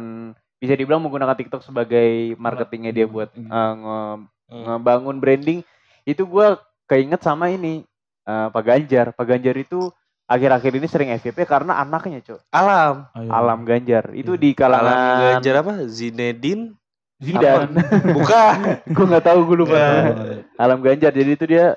[0.57, 3.47] bisa dibilang menggunakan TikTok sebagai marketingnya dia buat Hmm.
[3.47, 4.19] eh, nge-
[4.51, 4.63] Hmm.
[4.67, 5.59] ngebangun branding
[6.03, 7.87] itu gua keinget sama ini
[8.21, 9.07] eh, Pak Ganjar.
[9.11, 9.89] Pak Ganjar itu
[10.27, 12.39] akhir-akhir ini sering FYP karena anaknya, Cok.
[12.49, 13.09] Alam.
[13.11, 13.29] Ayo.
[13.29, 14.13] Alam Ganjar.
[14.13, 14.39] Itu Iya.
[14.39, 14.95] di Alam kalangan
[15.33, 15.73] Ganjar apa?
[15.85, 16.63] Zinedine?
[17.17, 17.69] Zidan.
[18.17, 18.55] Bukan.
[18.95, 19.73] gue nggak tahu gue lupa.
[19.75, 20.45] Iya.
[20.55, 21.11] Alam Ganjar.
[21.11, 21.73] Jadi itu dia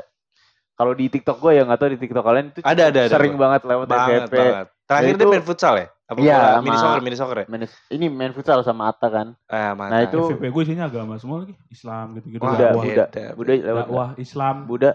[0.74, 3.34] kalau di TikTok gue ya nggak tahu di TikTok kalian itu Ada, ada, ada, sering
[3.34, 3.42] Bang.
[3.48, 4.34] banget lewat banget, FYP.
[4.36, 4.68] banget.
[4.84, 5.88] Terakhir Dan dia itu- main futsal ya?
[6.04, 7.46] Apa Iya, mini soccer, mini soccer ya?
[7.48, 9.32] Main- ini main futsal sama Atta kan.
[9.46, 9.88] Ah, mantap.
[9.88, 11.56] Nah, itu- FVP gue isinya agama semua lagi.
[11.68, 12.38] Islam gitu-gitu.
[12.38, 12.84] Wah, Buddha, dakwah.
[12.84, 13.04] Buddha.
[13.32, 13.82] Buddha lewat?
[13.82, 14.56] Dakwah Islam.
[14.66, 14.90] Buddha,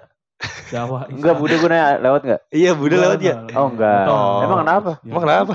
[0.70, 1.18] Dakwah Islam.
[1.18, 2.42] enggak Buddha gue nanya lewat nggak?
[2.54, 3.34] Iya, Buddha Enggak, lewat ya.
[3.36, 3.58] enggak.
[3.58, 4.06] Oh, enggak.
[4.06, 4.40] Oh.
[4.40, 4.92] Emang kenapa?
[5.02, 5.10] Ya.
[5.10, 5.54] Emang kenapa?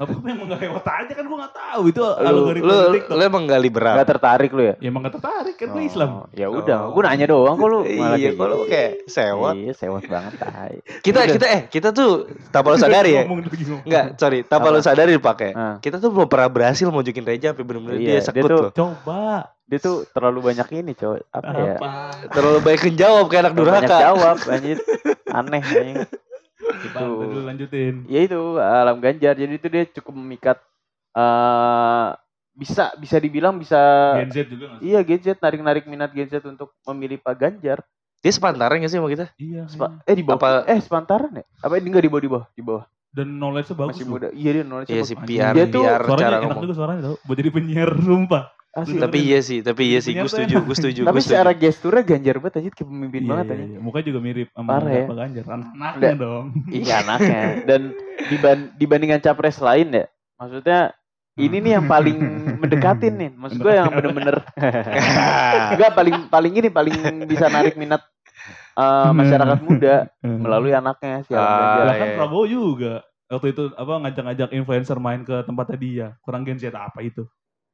[0.00, 3.14] Apa emang gak lewat aja kan gue gak tahu itu algoritma Lu, TikTok.
[3.14, 3.94] lu emang gak liberal?
[3.94, 4.74] Nggak tertarik lu ya?
[4.74, 6.08] Ya emang gak tertarik kan gue Oh, Islam.
[6.32, 6.92] Ya udah, Oh.
[6.92, 8.64] gue nanya doang kok lu malah Iya, kayak kok lu gitu.
[8.66, 9.54] kayak sewot.
[9.54, 10.74] Iya, sewot banget tai.
[11.04, 12.10] Kita kita eh kita tuh
[12.48, 13.22] tanpa lu sadari ya.
[13.84, 15.50] Enggak, sorry, tanpa lu sadari pakai.
[15.52, 15.76] Ah.
[15.78, 18.72] Kita tuh belum pernah berhasil mojokin Reja sampai bener-bener Iya, dia dia sekut tuh- loh.
[18.72, 19.52] Coba.
[19.62, 21.20] Dia tuh terlalu banyak ini, coy.
[21.30, 21.74] Apa ya?
[21.76, 21.90] Apa?
[22.26, 24.02] Terlalu baik menjawab kayak anak Terlalu banyak durhaka.
[24.02, 24.76] jawab, anjir.
[25.30, 25.96] Aneh anjing.
[26.72, 27.94] Kita dulu lanjutin.
[28.06, 30.58] ya itu alam ganjar jadi itu dia cukup memikat
[31.10, 32.08] eh
[32.52, 33.78] bisa bisa dibilang bisa
[34.16, 34.84] Gen Z juga gak sih?
[34.84, 37.78] iya gadget narik narik minat gadget untuk memilih Pak Ganjar
[38.20, 39.32] Dia sepantaran gak sih sama kita?
[39.34, 39.64] Iya.
[39.64, 40.04] Sepa- iya.
[40.04, 42.62] eh di bawah Apa- eh sepantaran ya apa ini enggak di bawah di bawah di
[42.62, 44.12] bawah Dan knowledge-nya bagus masih loh.
[44.12, 46.62] muda iya dia knowledge Iya sih, biar Dia tuh biar Suaranya cara enak ngomong.
[46.62, 47.16] juga suaranya tau.
[47.24, 48.44] Buat jadi penyiar sumpah.
[48.70, 48.96] Asli.
[48.96, 52.62] Tapi iya sih, tapi iya sih, gue setuju, gue setuju, tapi secara gesturnya Ganjar banget
[52.62, 53.78] anjir kayak pemimpin Iya, banget iya, anjing iya.
[53.82, 55.04] Mukanya juga mirip sama Parah ya.
[55.10, 55.44] Ganjar.
[55.50, 56.44] Anaknya dong.
[56.78, 57.80] iya anaknya dan
[58.26, 60.06] diban- dibandingkan capres lain ya
[60.38, 60.80] maksudnya
[61.34, 62.18] ini nih yang paling
[62.58, 64.38] mendekatin nih maksud gue yang bener-bener
[65.74, 68.02] enggak paling paling ini paling bisa narik minat
[68.76, 71.84] eh, masyarakat muda melalui anaknya si Ah, Ganjar.
[71.90, 72.16] Bahkan iya.
[72.16, 72.94] Prabowo juga.
[73.26, 76.06] Waktu itu apa ngajak-ngajak influencer main ke tempatnya dia.
[76.20, 77.26] Kurang Gen Z apa itu?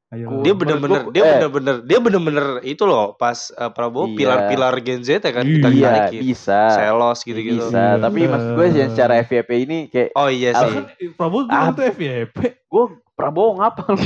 [0.07, 0.39] Ayo.
[0.39, 1.31] dia bener-bener dia eh.
[1.35, 4.15] bener-bener dia bener-bener itu loh pas uh, Prabowo Iya.
[4.15, 6.61] pilar-pilar Gen Z ya kan kita Iya, Iya, tarikin bisa.
[6.71, 7.99] selos gitu-gitu Bisa, Iya.
[7.99, 10.85] tapi maksud gue sih secara FYP ini kayak oh iya sih Kan
[11.19, 11.75] Prabowo Ah.
[11.75, 12.39] itu FYP.
[12.63, 13.99] gue Prabowo ngapa lu?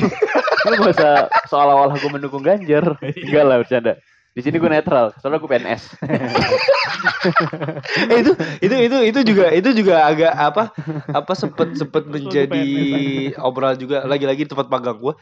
[0.63, 1.13] Lu gak usah
[1.47, 2.97] seolah-olah gue mendukung Ganjar.
[3.03, 3.93] Enggak lah bercanda.
[4.31, 5.83] Di sini gue netral, soalnya gue PNS.
[8.07, 10.63] eh itu itu itu itu juga itu juga agak apa
[11.09, 12.65] apa sempet sempet menjadi
[13.39, 15.15] obrolan juga lagi-lagi tempat magang gua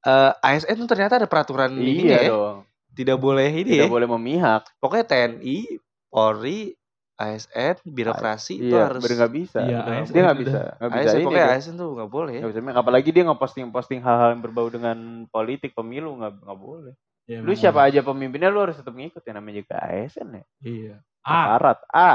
[0.00, 2.58] Eh ASN tuh ternyata ada peraturan ini ya iya dong.
[2.92, 4.62] tidak boleh ini Tidak ya boleh memihak.
[4.76, 5.58] pokoknya TNI
[6.06, 6.72] Polri
[7.14, 9.58] ASN birokrasi itu Iya, harus bener nggak bisa.
[9.60, 11.24] Iya, Udah, ASN dia nggak bisa, nggak bisa ASN ini.
[11.26, 11.56] pokoknya dia.
[11.56, 12.78] ASN tuh nggak boleh ya Nggak bisa.
[12.78, 16.94] Apalagi dia ngeposting-posting hal-hal yang berbau dengan politik pemilu nggak nggak boleh.
[17.24, 20.44] Ya, Lu siapa aja pemimpinnya lu harus tetap ngikut ya namanya juga ASN ya.
[20.62, 20.94] Iya.
[21.20, 21.78] A, Aparat.
[21.88, 22.10] A.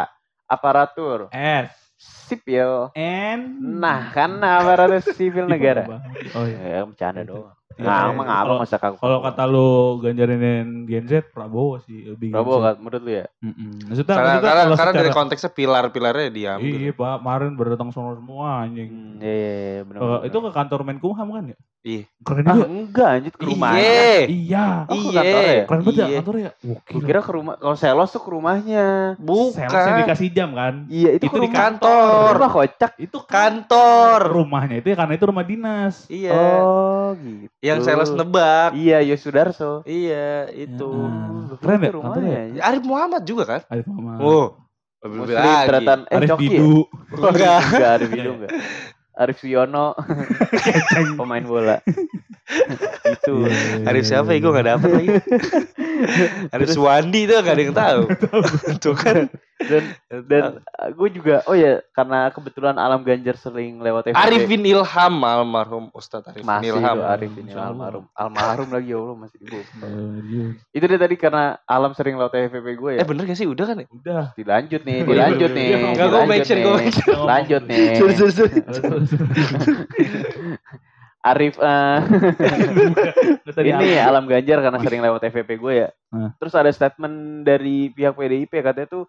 [0.47, 1.19] Aparatur.
[1.29, 1.69] S,
[2.25, 2.89] sipil.
[2.93, 5.85] And Nah, kan aparatur sipil negara.
[6.33, 6.79] Oh iya.
[6.79, 7.53] Ya, bercanda doang.
[7.73, 8.11] Iya, Nah, iya.
[8.11, 8.99] emang apa Kalau- masa kagak?
[8.99, 13.25] Kalau kata lu ganjarinin Gen Z, Prabowo sih lebih Gen Prabowo kan menurut lu ya?
[13.39, 13.69] Mm-mm.
[13.89, 16.73] Maksudnya, Karena maksudnya karena, karena dari konteksnya pilar-pilarnya diambil.
[16.75, 18.89] Iya pak, kemarin berdatang semua semua anjing.
[18.89, 19.99] Hmm, iya, iya, iya, benar.
[19.99, 21.57] Eh, itu ke kantor Menkumham kan ya?
[21.83, 22.03] Iya.
[22.23, 22.65] Keren ah, juga.
[22.65, 23.83] enggak anjir ke rumahnya.
[23.83, 24.15] Iya.
[24.31, 24.65] Iya.
[24.87, 25.11] Oh, ke Iya.
[25.13, 25.63] kantor ya?
[25.63, 26.17] Keren banget ya Iya.
[26.17, 26.49] kantornya.
[26.63, 28.85] Gue kira ke rumah kalau selos tuh ke rumahnya.
[29.19, 29.91] Bukan.
[29.99, 30.87] dikasih jam kan?
[30.87, 32.31] Iya, itu, Itu di kantor.
[32.33, 32.91] Rumah kocak.
[32.95, 34.31] Itu kan Kantor.
[34.31, 36.07] rumahnya itu ya karena itu rumah dinas.
[36.07, 36.31] Iya.
[36.31, 37.51] Oh, gitu.
[37.63, 38.75] Yang sales nebak.
[38.75, 39.87] Iya, Yosudarso.
[39.87, 40.91] Iya, itu.
[40.91, 41.55] Ya.
[41.63, 42.11] Keren ya rumahnya.
[42.19, 42.61] kantornya?
[42.67, 43.61] Arif Muhammad juga kan?
[43.71, 44.19] Arif Muhammad.
[44.19, 44.47] Oh.
[45.03, 45.67] Lebih Muslim lagi.
[45.67, 46.51] ternyata eh Arif Coki ya?
[46.51, 46.75] Bidu.
[47.15, 47.59] Enggak.
[47.63, 48.51] Enggak, Arif Bidu enggak.
[49.23, 49.87] Arif Wiono
[51.19, 51.77] pemain bola.
[53.15, 53.35] itu.
[53.47, 54.39] Iya, Arif siapa ya?
[54.43, 55.07] Gue gak dapet lagi.
[56.51, 58.01] Arif Suwandi tuh gak ada yang tahu.
[58.83, 59.31] tuh kan.
[59.63, 59.83] Dan
[60.27, 60.43] dan
[60.93, 64.19] gue juga oh ya karena kebetulan Alam Ganjar sering lewat FVP.
[64.19, 66.97] Arifin Ilham almarhum Ustadz Arifin masih Ilham.
[66.99, 67.67] itu Arifin Allah.
[67.71, 68.05] almarhum.
[68.13, 69.37] Almarhum lagi ya Allah masih.
[69.43, 70.45] Iya.
[70.75, 72.99] Itu dia tadi karena Alam sering lewat FVP gue ya.
[73.01, 73.47] Eh bener gak sih?
[73.47, 73.87] Udah kan ya?
[73.89, 74.23] Udah.
[74.33, 75.69] dilanjut nih, dilanjut nih.
[75.93, 76.77] Enggak, gue make sure, gue.
[77.13, 77.95] Lanjut nih.
[77.95, 78.53] Sorry, sorry, sorry.
[81.23, 81.99] Arif eh,
[83.55, 83.95] tadi ini?
[83.95, 85.89] Alam Ganjar karena sering lewat FVP gue ya.
[86.35, 89.03] Terus ada statement dari pihak PDIP katanya tuh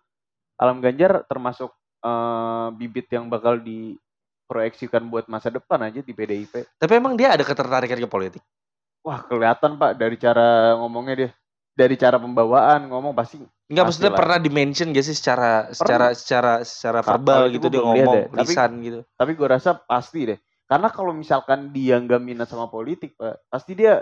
[0.58, 6.78] Alam Ganjar termasuk eh, bibit yang bakal diproyeksikan buat masa depan aja di PDIP.
[6.78, 8.42] Tapi emang dia ada ketertarikan ke politik?
[9.04, 11.30] Wah kelihatan pak dari cara ngomongnya dia,
[11.76, 13.36] dari cara pembawaan ngomong pasti.
[13.68, 14.20] Enggak maksudnya Pastilah.
[14.20, 18.24] pernah dimention gak sih secara secara secara secara Kalau verbal itu gitu dia ngomong deh.
[18.32, 19.00] Tapi- lisan gitu.
[19.16, 20.38] Tapi gue rasa pasti deh.
[20.64, 24.00] Karena kalau misalkan dia nggak minat sama politik pak, pasti dia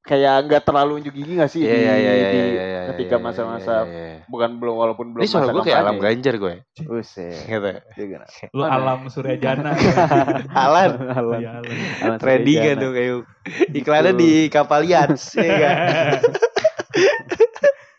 [0.00, 3.16] kayak nggak terlalu unjuk gigi nggak sih Iya di, iya iya di- iya, iya, ketika
[3.16, 4.24] iya, masa-masa iya, iya.
[4.26, 6.54] bukan belum walaupun belum Ini masa gue kayak alam ganjar gue.
[6.80, 7.36] Buset.
[7.44, 7.70] Gitu.
[7.94, 8.26] Dia gana.
[8.50, 9.70] Lu alam Surya Jana.
[10.66, 10.90] Alan.
[11.06, 11.38] Alam.
[11.38, 11.74] Iya, Alam.
[12.00, 13.12] Alam Trending kan tuh kayak
[13.78, 15.76] iklannya di kapal Yats ya kan.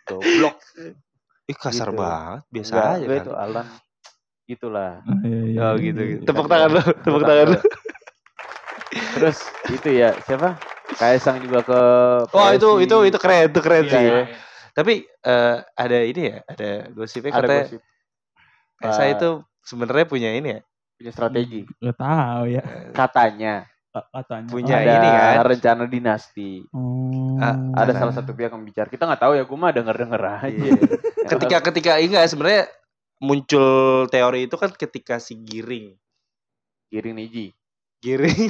[0.07, 0.57] Goblok.
[1.45, 1.99] Ih kasar Gitu.
[1.99, 3.21] banget, biasa Enggak, aja gue kan.
[3.21, 3.67] itu Alan.
[4.43, 4.91] Gitulah.
[5.21, 6.11] Iya, iya, Oh iya, gitu iya.
[6.17, 6.23] gitu.
[6.25, 7.59] Tepuk tangan lu, tepuk tangan lu.
[8.91, 9.37] Terus
[9.69, 10.57] itu ya siapa?
[10.93, 11.81] Kaisang juga ke
[12.29, 14.03] Oh itu itu itu keren, itu keren Iya, sih.
[14.03, 14.21] iya.
[14.71, 17.81] Tapi eh, ada ini ya, ada gosipnya ada katanya gosip
[18.81, 19.29] Esa Pak- itu
[19.61, 20.59] sebenarnya punya ini ya,
[20.95, 21.61] punya strategi.
[21.77, 23.53] Gak tahu ya Katanya
[23.87, 24.47] Ka- katanya.
[24.47, 25.43] Punya ada ini kan.
[25.45, 26.63] rencana dinasti.
[26.71, 27.35] Oh.
[27.37, 28.87] Ah, Ada salah satu pihak yang bicara.
[28.87, 30.47] Kita nggak tahu ya, gue mah denger denger aja.
[30.47, 30.71] Iya.
[31.27, 32.63] ketika ketika enggak sebenarnya
[33.19, 33.69] muncul
[34.07, 35.93] teori itu kan ketika si Giring
[36.87, 37.51] Giring Niji,
[37.99, 38.49] Giring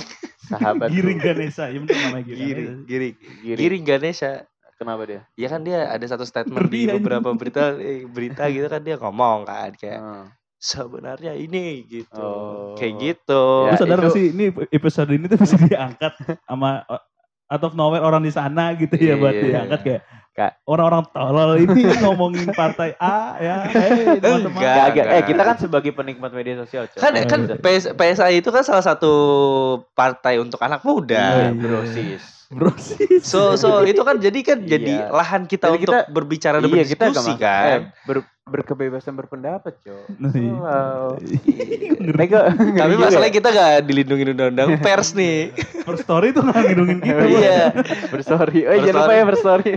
[0.52, 0.88] sahabat.
[0.90, 1.20] Giring.
[1.20, 1.66] Ganesha.
[1.66, 2.40] Ya bener namanya Giring.
[2.42, 3.58] Giring Giring Giring.
[3.58, 4.32] Giring Ganesha
[4.76, 5.22] Kenapa dia?
[5.36, 8.98] ya kan dia ada satu statement Ngeri, di beberapa berita eh, berita gitu kan dia
[8.98, 10.26] ngomong kan kayak Hmm.
[10.58, 12.74] sebenarnya ini gitu Oh.
[12.74, 17.02] kayak gitu Ya, Lu sadar itu- sih ini episode ini tuh bisa diangkat sama uh,
[17.48, 19.46] out of nowhere orang di sana gitu ya buat Iya.
[19.54, 20.64] diangkat kayak Kak.
[20.64, 23.56] orang-orang tolol ini ngomongin partai A ya.
[23.68, 24.16] Eh.
[24.16, 24.56] Enggak.
[24.56, 25.06] Gak, gak.
[25.10, 26.88] Eh kita kan sebagai penikmat media sosial.
[26.88, 26.98] Cok.
[26.98, 27.56] kan Oh, kan iya.
[27.58, 29.14] PS, PSI itu kan salah satu
[29.92, 31.52] partai untuk anak Oh, muda iya.
[31.52, 32.24] brosis.
[32.48, 33.24] Bro sih.
[33.24, 35.08] so so itu kan jadi kan jadi Iya.
[35.10, 39.14] lahan kita Jadi untuk kita- berbicara dan iya kita berdiskusi gak kan eh, ber- berkebebasan
[39.14, 40.06] berpendapat, cok.
[40.22, 40.52] Nah, iya.
[40.52, 41.06] Wow.
[42.82, 45.54] Tapi masalahnya kita gak dilindungi undang-undang pers nih.
[45.82, 47.22] First story tuh gak ngidungin kita.
[47.22, 47.30] Bos.
[47.32, 47.62] Iya.
[48.10, 48.60] berstory.
[48.66, 49.16] Oh jangan lupa Berstory.
[49.16, 49.72] ya berstory.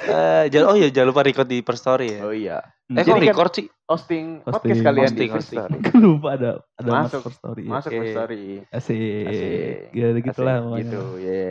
[0.00, 2.20] Eh, jangan oh ya jangan lupa record di per story ya.
[2.20, 2.58] Oh iya.
[2.90, 3.66] eh jadi kok kan- record sih?
[3.86, 5.82] Hosting, Hosting, podcast kalian hosting, di First hosting.
[5.96, 7.02] Lupa ada ada Masuk.
[7.02, 7.62] masuk first story.
[7.62, 7.70] ya.
[7.70, 7.98] Masuk Oke.
[7.98, 8.44] First Story.
[8.70, 9.26] Asik.
[9.26, 9.74] Asik.
[9.90, 10.82] Ya gitulah Asik, pokoknya.
[10.82, 11.50] Gitu, ya.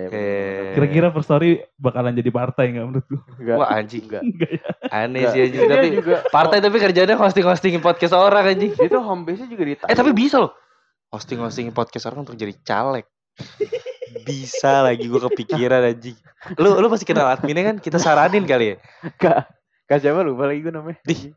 [0.75, 3.19] Kira-kira first story bakalan jadi partai nggak menurut lu?
[3.39, 3.55] Enggak.
[3.57, 4.03] Wah anjing.
[4.05, 4.23] Enggak.
[4.23, 4.69] Enggak ya.
[4.91, 5.61] Aneh sih anjing.
[5.65, 8.71] Tapi juga partai tapi kerjanya hosting-hostingin podcast orang anjing.
[8.73, 10.53] itu home base-nya juga di Eh tapi bisa loh.
[11.09, 13.05] Hosting-hostingin podcast orang untuk jadi caleg.
[14.09, 16.17] Bisa lagi gue kepikiran anjing.
[16.57, 18.75] Lu lu pasti kenal adminnya kan kita saranin kali ya.
[19.21, 19.53] Kak,
[19.85, 20.97] Kak siapa lupa lagi gue namanya.
[21.05, 21.29] Di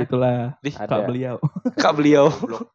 [0.00, 0.88] Itulah di Ada.
[0.90, 1.36] kak beliau.
[1.76, 2.26] kak beliau.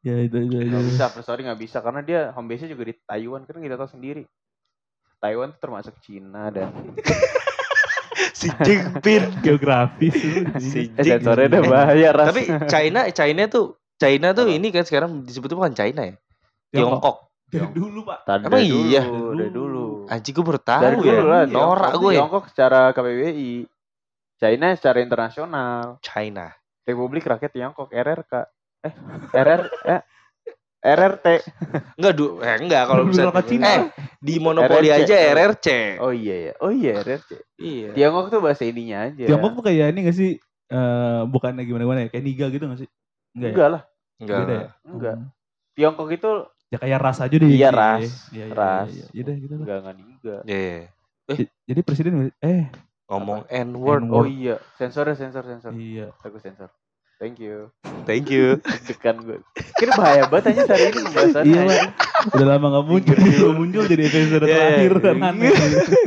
[0.05, 0.57] ya itu itu.
[0.61, 0.71] itu.
[0.71, 3.75] Gak bisa, First Story gak bisa karena dia home base-nya juga di Taiwan kan kita
[3.79, 4.23] tahu sendiri.
[5.25, 6.69] Taiwan tuh termasuk Cina dan
[8.37, 9.41] si Jinping.
[9.41, 10.45] Geografis lu.
[10.61, 12.29] Si eh sensornya udah bahaya ras.
[12.29, 16.15] Tapi China China tuh China tuh ini kan sekarang disebutnya bukan China ya.
[16.69, 17.25] Tiongkok.
[17.49, 18.19] Dari dulu pak.
[18.27, 19.03] Tadi Emang dari dulu, iya?
[19.05, 19.85] dari dulu.
[20.11, 21.01] Anjing gue baru tahu Dari ya.
[21.01, 22.17] dulu lah, Norak gue ya.
[22.21, 23.51] Tiongkok secara KBBI.
[24.35, 25.81] China secara internasional.
[26.03, 26.45] China.
[26.85, 28.33] Republik Rakyat Tiongkok RRK.
[28.85, 28.93] Eh,
[29.33, 30.01] RR eh
[30.85, 31.27] RRT.
[31.97, 33.81] Enggak du eh enggak kalau bisa eh
[34.21, 35.01] di monopoli RRC.
[35.09, 35.67] aja RRC.
[35.97, 36.53] Oh iya ya.
[36.61, 37.29] Oh iya RRC.
[37.57, 37.89] Iya.
[37.97, 39.25] Tiongkok tuh bahasa ininya aja.
[39.25, 40.31] Tiongkok tuh kayak ini gak sih?
[40.65, 42.09] Eh bukannya gimana gimana ya?
[42.13, 42.89] Kayak niga gitu gak sih?
[43.33, 43.53] Enggak ya?
[43.53, 43.81] Enggak lah.
[44.21, 44.39] Enggak.
[44.39, 44.67] Beda ya?
[44.85, 45.15] Enggak.
[45.17, 45.27] Hmm.
[45.75, 46.31] Tiongkok itu
[46.73, 47.49] Ya kayak ras aja deh.
[47.49, 48.01] Iya, ras.
[48.33, 48.89] Iya, iya, Ras.
[48.89, 49.05] Iya, iya.
[49.15, 49.61] Yaudah, gitu lah.
[49.61, 50.41] enggak enggak enggak.
[50.45, 50.85] Iya, iya.
[51.25, 52.61] J- Jadi presiden eh
[53.05, 54.01] Ngomong N-word.
[54.01, 54.17] N-word.
[54.17, 55.71] Oh iya, sensor ya sensor sensor.
[55.77, 56.09] iya.
[56.25, 56.69] Aku sensor.
[57.15, 57.71] Thank you.
[58.03, 58.59] Thank you.
[58.85, 59.39] Deg-degan gue.
[59.79, 61.63] Kira bahaya banget aja hari ini pembahasannya.
[61.63, 61.83] Iya.
[62.35, 64.99] Udah lama gak muncul, tiba muncul jadi episode Iya, terakhir iya.
[64.99, 65.51] kan aneh.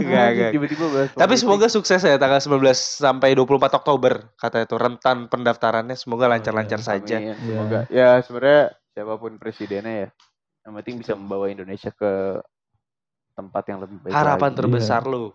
[0.04, 0.50] Enggak, enggak.
[0.52, 5.96] Tiba-tiba bahas Tapi semoga sukses ya tanggal 19 sampai 24 Oktober katanya tuh rentan pendaftarannya
[5.96, 6.86] semoga lancar-lancar iya.
[6.86, 7.16] saja.
[7.16, 7.80] Amin, Semoga.
[7.88, 10.08] Ya sebenarnya siapa pun presidennya ya,
[10.68, 12.44] yang penting bisa membawa Indonesia ke
[13.32, 14.12] tempat yang lebih baik.
[14.12, 14.58] Harapan lagi.
[14.60, 15.32] terbesar lu.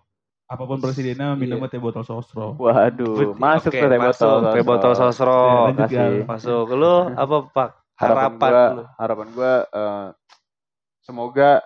[0.54, 1.74] Apa pun presidennya minumnya Iya.
[1.74, 2.54] teh botol sosro.
[2.62, 4.54] Waduh, masuk ke teh masuk, botol.
[4.54, 5.42] teh botol sosro.
[5.74, 5.86] Ya.
[5.90, 6.14] Gal.
[6.30, 6.66] Masuk.
[6.78, 7.70] Lu apa Pak?
[7.98, 8.84] Harapan, gua, lu.
[8.98, 10.08] harapan gua eh,
[11.02, 11.62] semoga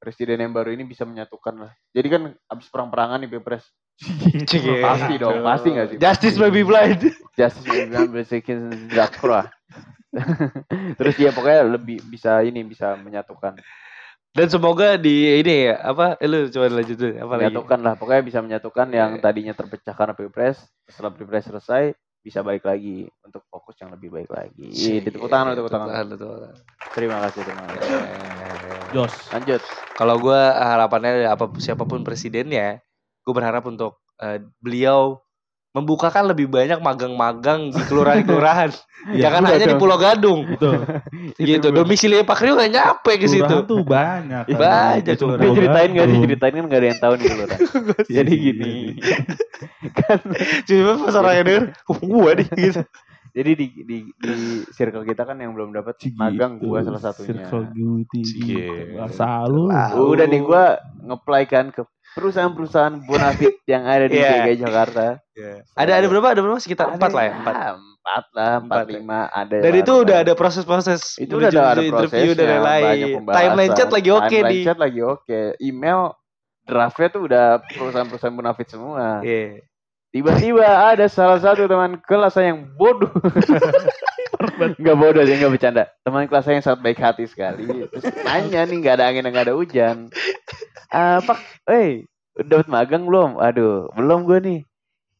[0.00, 1.72] presiden yang baru ini bisa menyatukan lah.
[1.92, 3.66] Jadi kan abis perang-perangan nih Pilpres.
[4.88, 5.96] Pasti dong, pasti nggak sih?
[6.00, 7.12] Justice Baby Blind.
[7.38, 9.52] Justice Memang basikin Zakra.
[10.96, 13.60] Terus ya pokoknya lebih bisa ini bisa menyatukan.
[14.30, 16.14] Dan semoga di ini ya apa?
[16.22, 17.14] Eh, lu coba lanjut dulu.
[17.18, 17.42] Apa lagi?
[17.50, 19.22] menyatukan lah pokoknya bisa menyatukan yang Oke.
[19.26, 21.90] tadinya terpecah karena pilpres setelah pilpres selesai
[22.20, 25.00] bisa balik lagi untuk fokus yang lebih baik lagi Cie.
[25.00, 26.56] tepuk tangan tepuk tangan Tepuk tepuk tangan.
[26.92, 27.88] terima kasih terima kasih
[28.92, 29.14] Jos.
[29.32, 29.62] lanjut
[29.96, 32.80] Kalau gue harapannya apa siapa pun presidennya,
[33.20, 35.20] gue berharap untuk eh, beliau
[35.70, 38.74] membukakan lebih banyak magang-magang di kelurahan-kelurahan.
[39.14, 39.78] Iya, Jangan hanya di.
[39.78, 40.40] Pulau Gadung.
[40.44, 40.82] Betul.
[41.38, 41.70] gitu.
[41.70, 43.46] Domisili Pak Rio nggak nyampe ke situ.
[43.46, 44.44] Kelurahan tuh banyak.
[44.50, 44.58] kan.
[44.58, 45.14] Banyak.
[45.14, 47.60] Tapi ceritain gak sih ceritain kan gak ada yang tahu nih kelurahan
[48.18, 48.72] jadi gini
[49.94, 50.18] kan
[50.64, 52.80] Cuma pas orang yang denger, gue nih gitu.
[53.30, 54.34] jadi di, di di
[54.72, 56.18] circle kita kan yang belum dapat Gitu.
[56.18, 58.20] magang gua salah satunya Circle Beauty.
[58.26, 58.98] Cie.
[58.98, 59.70] Bahasa lu.
[59.70, 59.94] Lah.
[59.94, 60.64] udah nih gua
[60.98, 64.44] ngeplay kan ke perusahaan-perusahaan bonafit yang ada di Iya.
[64.44, 65.04] DKI Jakarta
[65.72, 66.28] Ada ada berapa?
[66.30, 66.58] Ada berapa?
[66.58, 67.32] Sekitar empat lah ya.
[67.34, 67.54] Empat.
[68.00, 68.92] empat lah empat ya.
[68.96, 70.02] lima ada Dan lah, itu ada.
[70.02, 72.82] udah ada proses-proses itu udah ada, ada interview dan lain-lain.
[72.82, 73.38] banyak pembahasan.
[73.40, 74.58] Timeline chat lagi oke Timeline di.
[74.64, 76.00] chat lagi oke email
[76.62, 79.60] draftnya tuh udah perusahaan-perusahaan munafik semua Iya.
[80.10, 83.10] tiba-tiba ada salah satu teman kelas saya yang bodoh
[84.80, 85.84] nggak bodoh dia nggak bercanda.
[86.00, 87.84] Teman kelas saya yang sangat baik hati sekali.
[87.92, 89.96] Terus nanya nih nggak ada angin nggak ada hujan.
[90.88, 92.08] Ah pak eh
[92.40, 93.36] dapat magang belum?
[93.36, 94.60] Aduh belum gue nih.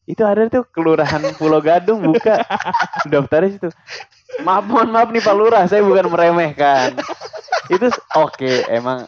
[0.09, 2.41] Itu ada tuh kelurahan Pulau Gadung buka.
[3.05, 3.69] Daftarnya situ.
[4.41, 6.97] Maaf mohon maaf nih Pak Lurah saya bukan meremehkan.
[7.69, 9.05] Itu oke emang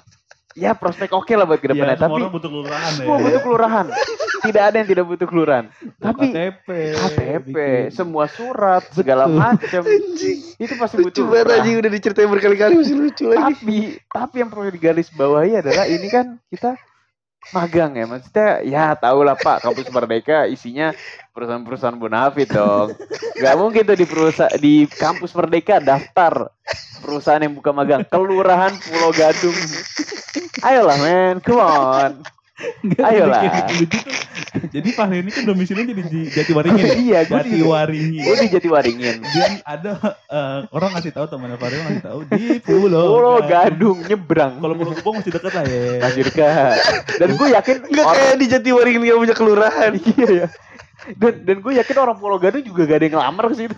[0.54, 2.98] ya prospek oke lah buat ke depannya semua tapi orang butuh kelurahan ya.
[3.02, 3.86] semua butuh kelurahan
[4.44, 5.66] tidak ada yang tidak butuh kelurahan
[5.98, 6.68] tapi KTP.
[6.94, 7.96] KTP bikin.
[7.96, 9.40] semua surat segala Betul.
[9.42, 9.82] macam
[10.58, 13.42] itu pasti Lucu butuh banget Nah, anjing udah diceritain berkali-kali masih lucu lagi.
[13.42, 13.78] tapi
[14.10, 16.78] tapi yang perlu digaris bawahi adalah ini kan kita
[17.52, 20.96] magang ya maksudnya ya tau lah pak kampus merdeka isinya
[21.36, 22.96] perusahaan-perusahaan bonafit dong
[23.36, 26.48] nggak mungkin tuh di perusahaan di kampus merdeka daftar
[27.04, 29.58] perusahaan yang buka magang kelurahan Pulau Gadung
[30.64, 32.14] ayolah men come on
[32.86, 33.42] Nggak, Ayolah.
[33.66, 34.00] tuh.
[34.70, 36.80] Jadi Fahri ini kan domisilinya jadi di Jatiwaringin.
[36.80, 36.94] ya?
[36.96, 38.24] iya Jatiwaringin.
[38.24, 39.92] gue di Jatiwaringin Dia ada
[40.30, 43.10] eh, orang ngasih tahu temannya Fahri ngasih tahu di Pulau.
[43.10, 43.50] Pulau Gadung.
[43.50, 45.84] Gadung nyebrang Kalau Pulau Gubeng masih deket lah ya.
[46.00, 46.78] masih dekat
[47.18, 49.92] dan gue yakin Enggak orang kayak di Jatiwaringin nggak punya kelurahan.
[49.98, 50.48] iya ya
[51.20, 53.76] dan dan gue yakin orang Pulau Gadung juga gak ada yang ngelamar ke situ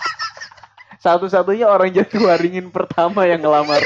[1.04, 3.82] satu-satunya orang Jatiwaringin pertama yang ngelamar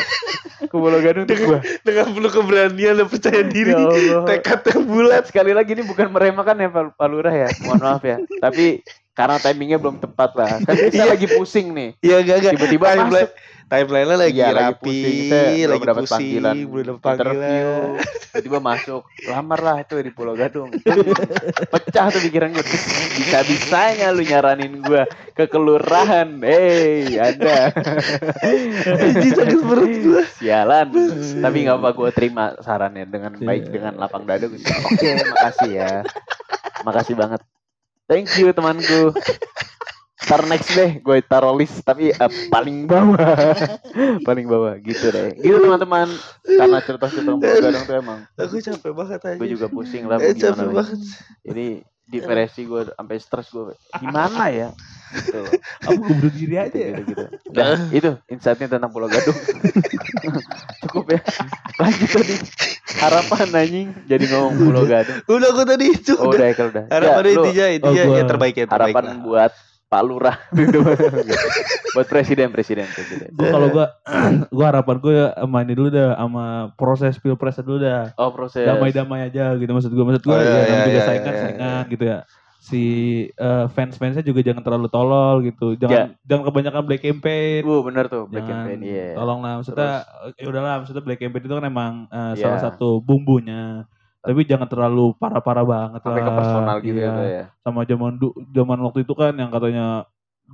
[0.74, 3.70] ke Pulau Gadung tuh gue Dengan penuh keberanian dan percaya diri.
[3.70, 4.26] Ya Allah.
[4.26, 5.22] Tekad yang bulat.
[5.30, 8.82] sekali lagi ini bukan meremehkan ya Pak Lurah ya mohon maaf ya tapi
[9.14, 12.52] karena timingnya belum tepat lah kan kita lagi pusing nih Iya enggak enggak.
[12.58, 13.30] tiba-tiba masuk
[13.74, 15.18] timeline lagi Iya, lagi rapi, pusing.
[15.26, 17.82] Kita lagi dapat pusing, panggilan belum dapat panggilan.
[18.34, 19.02] tiba-tiba masuk.
[19.26, 20.70] Lamar lah tuh di Pulau Gadung.
[21.74, 22.62] Pecah tuh pikiran gue
[23.18, 25.02] bisa bisanya lu nyaranin gue
[25.34, 26.26] ke kelurahan.
[26.42, 27.70] Hei anda
[28.42, 30.22] Anjing sakit perut gua.
[30.38, 30.86] sialan.
[31.42, 35.90] Tapi nggak apa gue terima sarannya dengan baik dengan lapang dada gue oke makasih ya.
[36.86, 37.40] Makasih banget.
[38.06, 39.14] Thank you temanku
[40.24, 43.16] Ntar next deh gue taruh list tapi eh, paling bawah
[44.28, 46.08] paling bawah gitu deh gitu teman-teman
[46.42, 49.36] karena cerita-cerita Gadung tuh emang Aku capek banget aja.
[49.36, 50.74] gue juga pusing lah Eh, capek gimana lagi.
[50.74, 50.98] banget.
[51.42, 51.66] jadi
[52.04, 54.68] depresi gue sampai stres gue gimana ya
[55.14, 55.40] gitu
[55.84, 56.90] Aku bunuh diri aja ya.
[56.94, 59.36] gitu gitu dan itu insightnya tentang Pulau Gadung
[60.82, 61.20] cukup ya
[61.76, 62.34] lanjut tadi
[62.96, 66.48] harapan anjing jadi ngomong Pulau Gadung Udah aku tadi itu oh udah.
[66.48, 69.16] udah udah Harapannya Ya, intinya intinya Oh, yang terbaik ya terbaik harapan lah.
[69.22, 69.52] buat
[69.94, 70.34] Pak Lurah
[71.94, 73.86] buat presiden presiden presiden kalau gue,
[74.58, 78.10] gue harapan gue sama ini dulu dah, sama proses pilpres dulu dah.
[78.18, 80.02] oh proses Damai-damai aja gitu maksud gue.
[80.02, 82.18] Maksud gue Oh, iya, ya, iya, namanya juga iya, saingan, iya, saingan gitu ya.
[82.58, 82.82] si
[83.30, 85.76] eh, fans-fansnya juga jangan terlalu tolol gitu.
[85.76, 87.60] Jangan jangan kebanyakan black campaign.
[87.62, 88.78] Uh, bener tuh Black Jangan Campaign.
[88.82, 89.08] Iya.
[89.14, 89.92] tolong lah maksudnya
[90.34, 92.42] ya udahlah maksudnya black campaign itu kan emang eh, Iya.
[92.42, 93.84] salah satu bumbunya.
[94.24, 96.34] Tapi jangan terlalu parah-parah banget Sampai ke lah.
[96.34, 97.12] personal gitu Iya.
[97.12, 97.24] ya.
[97.28, 97.44] ya.
[97.60, 98.16] Sama zaman
[98.48, 100.08] zaman waktu itu kan yang katanya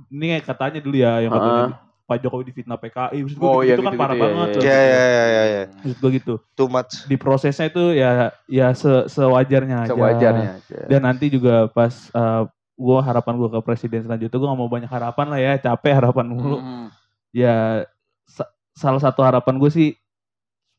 [0.07, 1.65] ini katanya dulu ya yang katanya
[2.03, 4.47] Pak Jokowi difitnah PKI maksud Oh, gitu, iya itu kan gitu-gitu parah ya, banget.
[4.47, 4.61] iya, tuh.
[4.61, 5.63] Ya ya ya ya ya.
[5.81, 6.33] Maksud gitu.
[6.51, 6.91] Too much.
[7.05, 8.11] Di prosesnya itu ya
[8.45, 9.95] ya se sewajarnya aja.
[9.95, 10.77] Sewajarnya aja.
[10.85, 12.43] Dan nanti juga pas eh,
[12.75, 16.25] gua harapan gua ke presiden selanjutnya gua gak mau banyak harapan lah ya, capek harapan
[16.27, 16.59] mulu.
[16.59, 16.87] Mm.
[17.31, 17.87] Ya
[18.27, 19.87] sa- salah satu harapan gue sih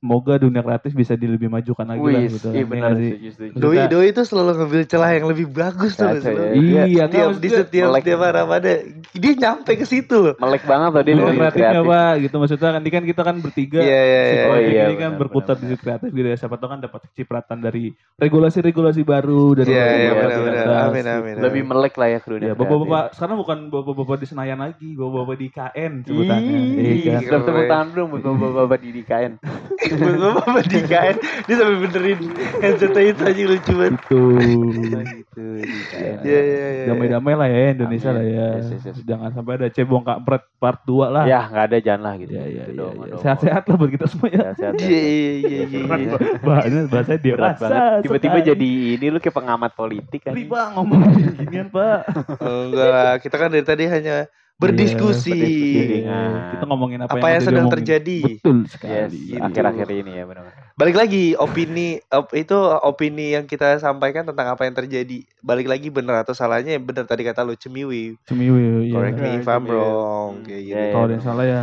[0.03, 2.51] semoga dunia kreatif bisa dilebih majukan lagi lah Wih, gitu.
[2.51, 3.11] iya benar nggak sih?
[3.55, 6.11] Doi Doi itu selalu ngambil celah yang lebih bagus tuh.
[6.11, 6.19] Ya.
[6.59, 8.03] Iya, Setiap nggak, di setiap melek.
[8.03, 8.75] setiap harapannya
[9.15, 10.35] dia nyampe ke situ loh.
[10.43, 11.87] Melek banget tadi dunia dari kreatifnya kreatif.
[11.87, 14.43] apa gitu maksudnya kan kan kita kan bertiga Iya iya iya.
[14.43, 17.59] Oh, iya, ini kan berputar di situ kreatif gitu ya siapa tahu kan dapat cipratan
[17.63, 17.85] dari
[18.19, 21.35] regulasi-regulasi baru dari Iya iya Iya, benar iya, Amin amin.
[21.39, 25.37] Lebih melek lah ya ke dunia Ya, bapak-bapak sekarang bukan bapak-bapak di Senayan lagi, bapak-bapak
[25.39, 26.59] di KN sebutannya.
[26.75, 27.39] Iya kan?
[27.47, 28.91] Tepuk tangan dong buat bapak-bapak di
[29.99, 30.35] DKN.
[30.37, 32.19] Bapak di kain dia sampai benerin
[32.63, 33.93] headset itu aja lucu banget.
[33.99, 34.21] Itu.
[35.23, 36.17] gitu DKN.
[36.23, 36.85] Iya iya iya.
[36.93, 38.19] Damai-damai lah ya Indonesia Amin.
[38.19, 38.49] lah ya.
[38.59, 38.97] Yes, yes, yes.
[39.05, 41.25] Jangan sampai ada cebong kampret part 2 lah.
[41.25, 42.33] Ya nggak ada jangan lah gitu.
[42.33, 43.07] Iya, iya, Gitu iya, iya.
[43.09, 43.21] doang.
[43.23, 44.47] Sehat-sehat lah buat kita semua ya.
[44.57, 44.91] Sehat-sehat.
[44.91, 45.85] Iya iya iya iya.
[45.97, 46.17] Iya.
[46.43, 47.13] Bahasanya bahasa
[47.59, 48.03] banget.
[48.07, 50.35] Tiba-tiba jadi ini lu kayak pengamat politik kan.
[50.37, 51.01] Pak ngomong
[51.41, 52.01] ginian Pak.
[52.43, 54.29] Enggak lah, kita kan dari tadi hanya
[54.63, 55.31] berdiskusi.
[55.31, 56.03] berdiskusi.
[56.03, 56.21] Iya,
[56.53, 58.19] Kita ngomongin apa, Apa yang udah sedang terjadi?
[58.33, 59.19] Betul Yes, sekali.
[59.29, 59.43] gitu.
[59.43, 60.45] akhir-akhir ini ya benar.
[60.73, 65.21] Balik lagi opini op- itu opini yang kita sampaikan tentang apa yang terjadi.
[65.39, 68.17] Balik lagi benar atau salahnya benar tadi kata lu cemiwi.
[68.25, 68.95] Cemiwi, iya.
[68.95, 70.79] Correct me if I'm wrong Hmm, kayak iya, gitu.
[70.79, 70.93] iya.
[70.93, 71.63] Kalau ada yang salah ya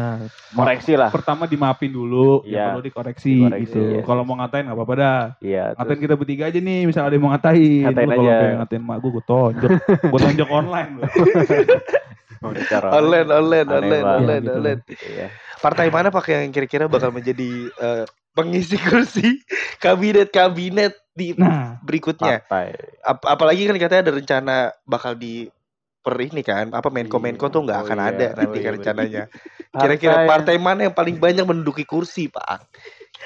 [0.51, 1.09] Koreksi lah.
[1.09, 2.53] pertama dimaafin dulu, Iya.
[2.53, 3.79] yang perlu dikoreksi, Dikoreksi, gitu.
[3.81, 4.01] iya.
[4.03, 5.21] Kalau mau ngatain nggak apa-apa dah.
[5.39, 5.63] Iya.
[5.71, 7.81] Ngatain terus- kita bertiga aja nih, misalnya ada yang mau ngatain.
[7.81, 8.37] Ngatain Lu kalau aja.
[8.37, 9.69] pengen ngatain mak gue, gue tonjok.
[10.05, 10.91] gue tonjok online.
[12.39, 12.51] Oh,
[12.97, 14.53] Online, online, online, online, Gitu.
[14.53, 14.79] online.
[14.87, 15.27] Iya.
[15.59, 19.43] Partai mana pak yang kira-kira bakal menjadi eh, pengisi kursi
[19.79, 22.39] kabinet-kabinet di Nah, berikutnya?
[22.39, 22.79] Partai.
[23.01, 25.51] Ap- apalagi kan katanya ada rencana bakal di
[25.99, 28.63] per ini kan apa Menko Menko tuh nggak Oh akan iya, ada oh nanti iya,
[28.63, 29.23] kan rencananya.
[29.83, 32.63] Kira-kira Partai- partai mana yang paling banyak menduduki kursi pak?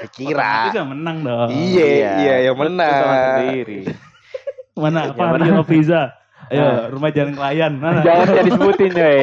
[0.09, 0.41] Kira.
[0.41, 1.49] otomatis yang menang dong.
[1.53, 1.85] Iya,
[2.17, 3.21] iya yang Lu tahu menang.
[3.37, 3.81] sendiri.
[4.73, 5.37] Mana Yang?
[5.37, 6.01] Rio Pizza?
[6.47, 6.83] Ayo, Nah.
[6.89, 7.73] rumah jalan klien.
[7.73, 7.99] Mana?
[8.05, 9.19] Jangan jangan disebutin coy.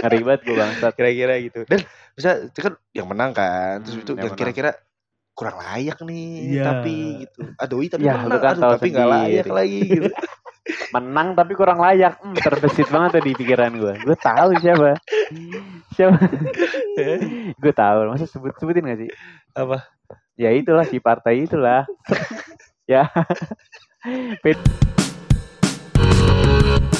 [0.00, 0.92] Ngeri banget gue bangsat.
[0.94, 1.60] Kira-kira gitu.
[1.64, 1.80] Dan
[2.12, 3.80] bisa itu kan yang menang kan.
[3.80, 4.70] Terus Hmm, itu yang kira-kira
[5.30, 6.62] kurang layak nih Iya.
[6.64, 7.40] tapi gitu.
[7.56, 10.12] Aduh, tapi Ya, menang, kan aduh, tapi nggak layak lagi gitu.
[10.94, 12.20] Menang tapi kurang layak.
[12.20, 13.94] Hmm, terbesit banget tuh di pikiran gue.
[14.00, 14.94] Gue tahu siapa.
[15.94, 16.18] Siapa?
[17.62, 17.98] gue tahu.
[18.06, 19.10] Masa sebut sebutin gak sih?
[19.56, 19.82] Apa?
[20.36, 21.88] Ya itulah si partai itulah.
[22.84, 23.08] ya.
[26.50, 26.99] Thank you.